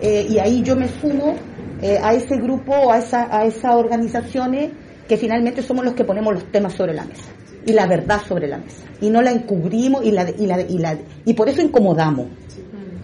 [0.00, 1.34] eh, y ahí yo me sumo
[1.82, 4.70] eh, a ese grupo, a, esa, a esas organizaciones
[5.08, 7.30] que finalmente somos los que ponemos los temas sobre la mesa
[7.66, 8.84] y la verdad sobre la mesa.
[9.00, 12.28] Y no la encubrimos y, la, y, la, y, la, y por eso incomodamos.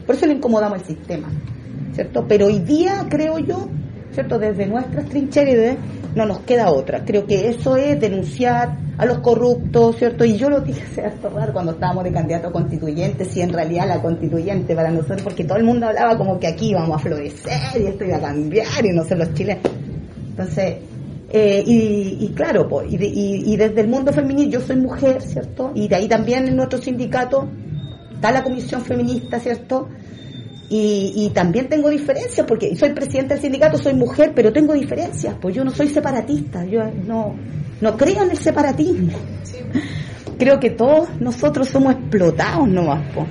[0.07, 1.29] Por eso le incomodamos al sistema.
[1.95, 2.25] ¿Cierto?
[2.29, 3.69] Pero hoy día, creo yo,
[4.13, 4.39] ¿cierto?
[4.39, 5.77] Desde nuestras trincheras
[6.17, 7.05] no nos queda otra.
[7.05, 10.25] Creo que eso es denunciar a los corruptos, ¿cierto?
[10.25, 14.01] Y yo lo dije hace harto cuando estábamos de candidato constituyente, si en realidad la
[14.01, 17.87] constituyente para nosotros, porque todo el mundo hablaba como que aquí íbamos a florecer y
[17.87, 19.63] esto iba a cambiar y no sé los chilenos.
[20.31, 20.77] Entonces,
[21.29, 25.21] eh, y, y, claro, pues, y, y, y, desde el mundo femenino, yo soy mujer,
[25.21, 25.73] ¿cierto?
[25.75, 27.47] Y de ahí también en nuestro sindicato
[28.15, 29.89] está la comisión feminista, ¿cierto?
[30.69, 35.37] Y, y también tengo diferencias, porque soy presidenta del sindicato, soy mujer, pero tengo diferencias,
[35.41, 37.37] pues yo no soy separatista, yo no,
[37.81, 39.13] no creo en el separatismo.
[40.39, 43.27] Creo que todos nosotros somos explotados nomás, pues,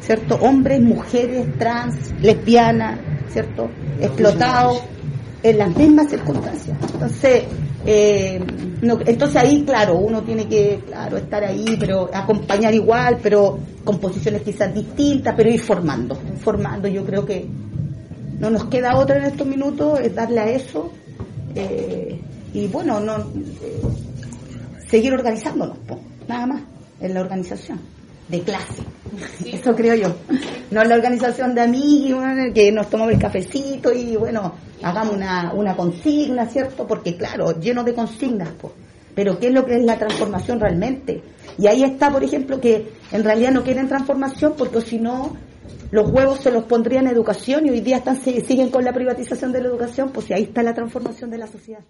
[0.00, 0.34] ¿cierto?
[0.36, 2.98] Hombres, mujeres, trans, lesbianas,
[3.32, 3.70] ¿cierto?
[4.00, 4.82] Explotados
[5.42, 6.76] en las mismas circunstancias.
[6.92, 7.44] Entonces,
[7.86, 8.40] eh,
[8.82, 13.98] no, entonces ahí, claro, uno tiene que, claro, estar ahí, pero acompañar igual, pero con
[13.98, 16.88] posiciones quizás distintas, pero ir formando, formando.
[16.88, 17.46] Yo creo que
[18.38, 20.92] no nos queda otra en estos minutos, es darle a eso
[21.54, 22.20] eh,
[22.52, 23.80] y bueno, no eh,
[24.88, 26.62] seguir organizándonos, po, nada más,
[27.00, 27.80] en la organización
[28.28, 28.82] de clase.
[29.44, 30.14] Eso creo yo.
[30.70, 35.76] No la organización de amigos que nos tomamos el cafecito y bueno, hagamos una, una
[35.76, 36.86] consigna, ¿cierto?
[36.86, 38.74] Porque claro, lleno de consignas, pues.
[39.14, 41.22] Pero ¿qué es lo que es la transformación realmente?
[41.58, 45.36] Y ahí está, por ejemplo, que en realidad no quieren transformación porque si no,
[45.90, 49.52] los huevos se los pondrían en educación y hoy día están siguen con la privatización
[49.52, 51.80] de la educación, pues ahí está la transformación de la sociedad.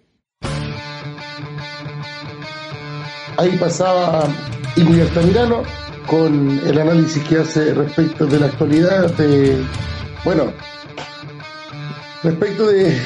[3.36, 4.24] Ahí pasaba
[4.76, 5.62] Ingrid Altamirano
[6.10, 9.62] con el análisis que hace respecto de la actualidad de,
[10.24, 10.52] bueno,
[12.24, 12.98] respecto de,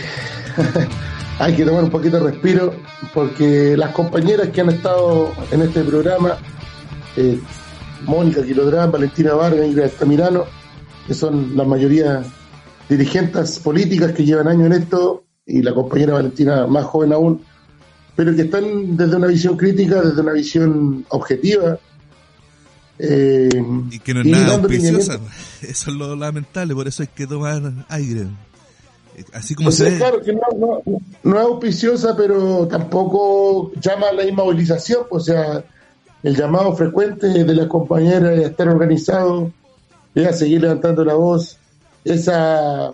[1.39, 2.73] hay que tomar un poquito de respiro
[3.13, 6.39] porque las compañeras que han estado en este programa,
[7.19, 7.39] eh,
[8.07, 10.47] Mónica Quilodrán, Valentina Vargas, Ingrid Altamirano,
[11.07, 12.23] que son la mayoría
[12.89, 17.43] dirigentes políticas que llevan años en esto, y la compañera Valentina más joven aún,
[18.17, 21.79] pero que están desde una visión crítica, desde una visión objetiva,
[22.99, 23.49] eh,
[23.91, 25.19] y que no es nada auspiciosa.
[25.63, 28.27] Eso es lo lamentable, por eso hay que tomar aire.
[29.33, 30.83] Así como o sea, se Claro, que no, no,
[31.23, 35.03] no, es auspiciosa, pero tampoco llama a la inmovilización.
[35.11, 35.65] O sea,
[36.23, 39.53] el llamado frecuente de las compañeras es a estar organizado,
[40.15, 41.59] es a seguir levantando la voz,
[42.05, 42.93] es a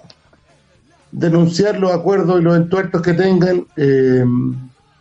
[1.11, 4.25] denunciar los acuerdos y los entuertos que tengan, eh,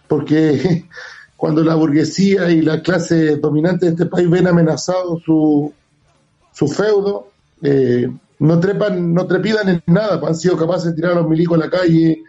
[0.07, 0.85] porque
[1.39, 5.71] cuando la burguesía y la clase dominante de este país ven amenazado su,
[6.51, 7.29] su feudo,
[7.61, 11.57] eh, no trepan, no trepidan en nada, han sido capaces de tirar a los milicos
[11.57, 12.23] a la calle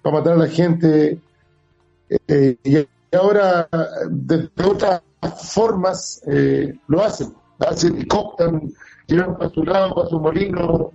[0.00, 1.18] para matar a la gente,
[2.26, 3.68] eh, y ahora
[4.08, 5.02] de, otras
[5.42, 8.72] formas eh, lo hacen, hacen y cooptan,
[9.06, 10.90] llevan para su lado, para su molino,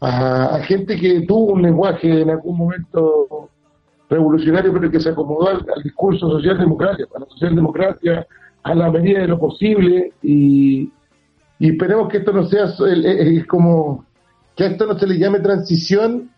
[0.00, 3.50] a gente que tuvo un lenguaje en algún momento
[4.12, 8.26] revolucionario, pero que se acomodó al, al discurso socialdemocracia, a la socialdemocracia,
[8.62, 10.90] a la medida de lo posible, y,
[11.58, 14.04] y esperemos que esto no sea el- el- el- como
[14.56, 16.30] que a esto no se le llame transición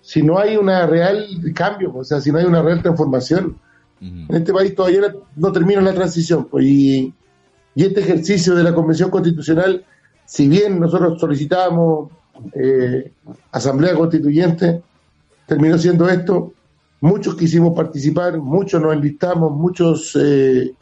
[0.00, 3.56] si no hay una real cambio, o sea, si no hay una real transformación.
[4.00, 5.00] En este país todavía
[5.36, 7.12] no, termina la transición, pues, y,
[7.74, 9.84] y este ejercicio de la Convención Constitucional,
[10.26, 12.10] si bien nosotros solicitamos
[12.54, 13.10] eh,
[13.52, 14.82] Asamblea Constituyente,
[15.46, 16.52] terminó siendo esto,
[17.00, 20.74] muchos quisimos participar, muchos nos enlistamos, muchos eh,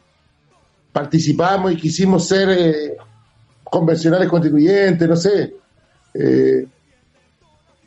[0.91, 2.97] participamos y quisimos ser eh,
[3.63, 5.55] convencionales constituyentes, no sé.
[6.13, 6.67] eh,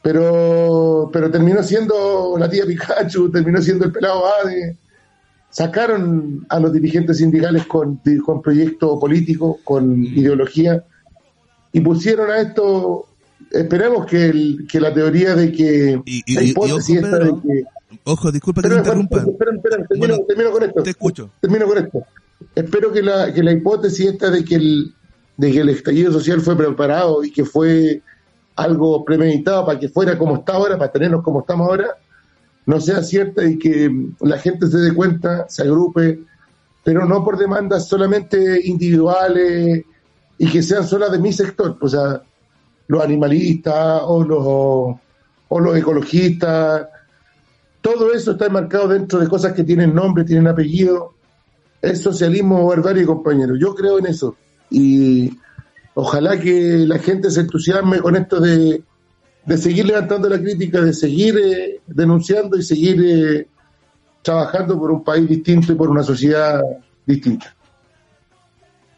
[0.02, 4.76] pero, pero terminó siendo la tía Pikachu, terminó siendo el pelado Ade.
[5.50, 10.84] Sacaron a los dirigentes sindicales con, con proyecto político, con ideología,
[11.72, 13.06] y pusieron a esto.
[13.50, 17.18] Esperemos que, el- que la teoría de que y- la y- y hipótesis ojo, esta
[17.18, 17.64] de Pedro, que
[18.04, 19.16] Ojo, disculpa que te interrumpa.
[19.20, 20.82] espera, espera, termino, termino con esto.
[20.82, 21.30] Te escucho.
[21.40, 22.02] Termino con esto.
[22.54, 24.94] Espero que la, que la hipótesis esta de que, el,
[25.36, 28.02] de que el estallido social fue preparado y que fue
[28.56, 31.96] algo premeditado para que fuera como está ahora, para tenernos como estamos ahora,
[32.66, 33.90] no sea cierta y que
[34.20, 36.20] la gente se dé cuenta, se agrupe,
[36.84, 39.84] pero no por demandas solamente individuales
[40.36, 42.22] y que sean solas de mi sector, o sea,
[42.88, 44.98] los animalistas o los,
[45.48, 46.88] o los ecologistas,
[47.80, 51.14] todo eso está enmarcado dentro de cosas que tienen nombre, tienen apellido.
[51.80, 53.58] Es socialismo barbarie, compañeros.
[53.60, 54.36] Yo creo en eso.
[54.70, 55.38] y
[55.94, 58.82] ojalá que la gente se entusiasme con esto de,
[59.48, 63.48] de seguir levantando la crítica, de seguir eh, denunciando y seguir eh,
[64.22, 66.60] trabajando por un país distinto y por una sociedad
[67.06, 67.56] distinta.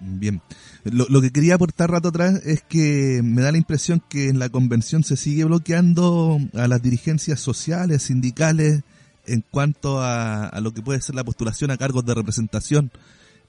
[0.00, 0.40] Bien.
[0.84, 4.38] Lo, lo, que quería aportar rato atrás es que me da la impresión que en
[4.38, 8.82] la convención se sigue bloqueando a las dirigencias sociales, sindicales,
[9.26, 12.90] en cuanto a, a lo que puede ser la postulación a cargos de representación.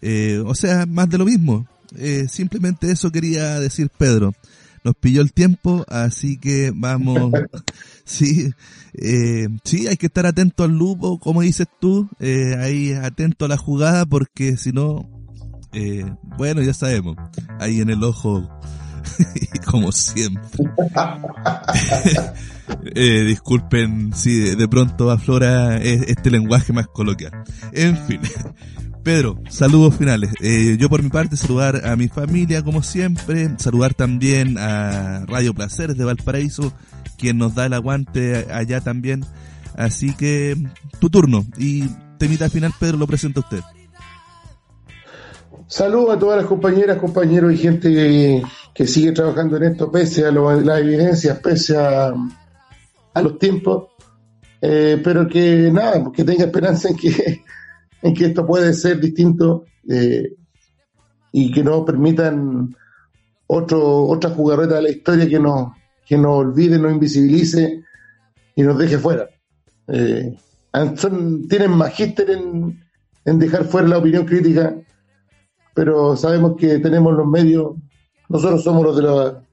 [0.02, 1.68] Eh, o sea, más de lo mismo.
[1.98, 4.34] Eh, simplemente eso quería decir Pedro.
[4.84, 7.32] Nos pilló el tiempo, así que vamos.
[8.04, 8.52] sí,
[8.94, 13.48] eh, sí, hay que estar atento al lupo, como dices tú, eh, ahí atento a
[13.48, 15.08] la jugada, porque si no,
[15.74, 16.06] eh,
[16.38, 17.18] bueno, ya sabemos,
[17.60, 18.48] ahí en el ojo,
[19.66, 20.44] como siempre.
[22.96, 27.44] eh, disculpen si de pronto aflora este lenguaje más coloquial.
[27.74, 28.22] En fin.
[29.04, 30.30] Pedro, saludos finales.
[30.42, 35.56] Eh, yo por mi parte saludar a mi familia como siempre, saludar también a Radio
[35.56, 36.72] Placeres de Valparaíso,
[37.18, 39.26] quien nos da el aguante allá también.
[39.76, 40.56] Así que
[41.00, 41.88] tu turno y
[42.20, 43.81] temita final Pedro lo presenta a usted.
[45.72, 48.44] Saludos a todas las compañeras, compañeros y gente
[48.74, 52.14] que, sigue trabajando en esto pese a lo, las evidencias, pese a,
[53.14, 53.88] a los tiempos,
[54.60, 57.42] eh, pero que nada, que tenga esperanza en que
[58.02, 60.34] en que esto puede ser distinto eh,
[61.32, 62.76] y que no permitan
[63.48, 65.72] otro, otra jugarreta de la historia que nos,
[66.06, 67.82] que nos olvide, nos invisibilice
[68.58, 69.30] y nos deje fuera.
[69.88, 70.36] Eh,
[70.98, 72.84] son, tienen magíster en,
[73.24, 74.76] en dejar fuera la opinión crítica,
[75.74, 77.76] pero sabemos que tenemos los medios,
[78.30, 79.44] nosotros somos los de la,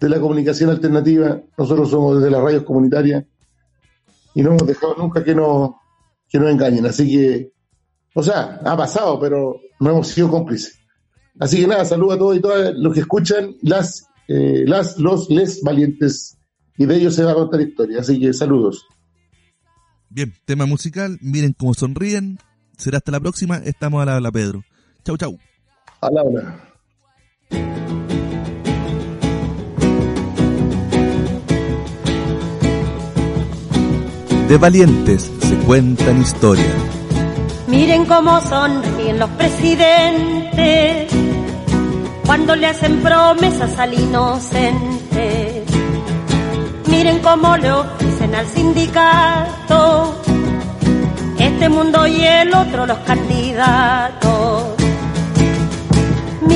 [0.00, 3.24] de la comunicación alternativa, nosotros somos desde las radios comunitarias
[4.34, 5.72] y no hemos dejado nunca que nos,
[6.28, 6.86] que nos engañen.
[6.86, 7.52] Así que
[8.18, 10.76] o sea, ha pasado, pero no hemos sido cómplices.
[11.38, 15.30] Así que nada, saludo a todos y todas los que escuchan, las, eh, las, los,
[15.30, 16.36] les valientes,
[16.76, 18.00] y de ellos se va a contar historia.
[18.00, 18.84] Así que saludos.
[20.08, 22.40] Bien, tema musical, miren cómo sonríen.
[22.76, 24.64] Será hasta la próxima, estamos a la habla, Pedro.
[25.08, 25.38] Chau, chau.
[26.02, 26.22] A la.
[34.48, 36.66] De valientes se cuentan historias.
[37.68, 41.10] Miren cómo sonríen los presidentes
[42.26, 45.64] cuando le hacen promesas al inocente.
[46.90, 50.22] Miren cómo le ofrecen al sindicato
[51.38, 54.37] este mundo y el otro los candidatos.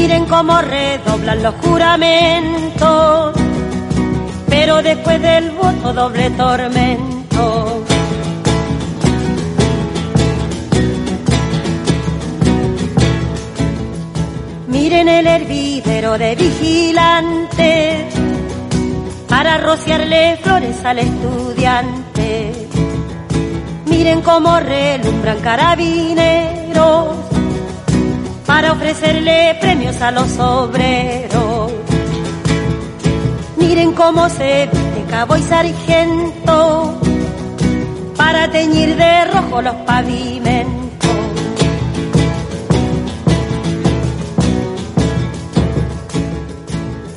[0.03, 3.34] Miren cómo redoblan los juramentos,
[4.48, 7.84] pero después del voto doble tormento.
[14.66, 18.14] Miren el hervidero de vigilantes
[19.28, 22.68] para rociarle flores al estudiante.
[23.86, 27.21] Miren cómo relumbran carabineros
[28.53, 31.72] para ofrecerle premios a los obreros.
[33.57, 37.00] Miren cómo se viste cabo y sargento
[38.14, 40.90] para teñir de rojo los pavimentos.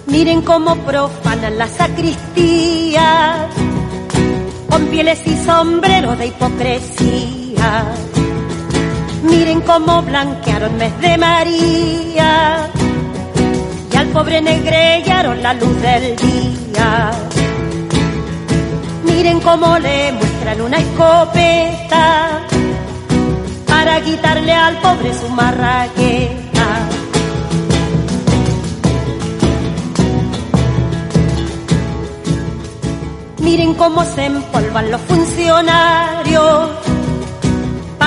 [0.07, 3.49] Miren cómo profanan la sacristía
[4.69, 8.04] con pieles y sombreros de hipocresía.
[9.30, 12.69] Miren cómo blanquearon mes de María
[13.91, 17.11] y al pobre negrellaron la luz del día.
[19.03, 22.41] Miren cómo le muestran una escopeta
[23.67, 26.67] para quitarle al pobre su marraqueta.
[33.39, 36.84] Miren cómo se empolvan los funcionarios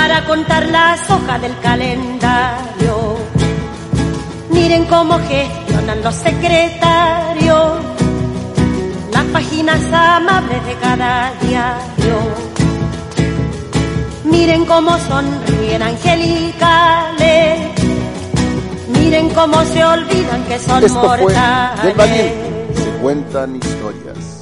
[0.09, 3.19] para contar las hojas del calendario.
[4.49, 7.73] Miren cómo gestionan los secretarios
[9.13, 12.17] las páginas amables de cada diario.
[14.25, 17.59] Miren cómo sonríen angelicales.
[18.89, 21.85] Miren cómo se olvidan que son Esto fue mortales.
[21.85, 22.69] Del Valiente.
[22.75, 24.38] Se cuentan historias.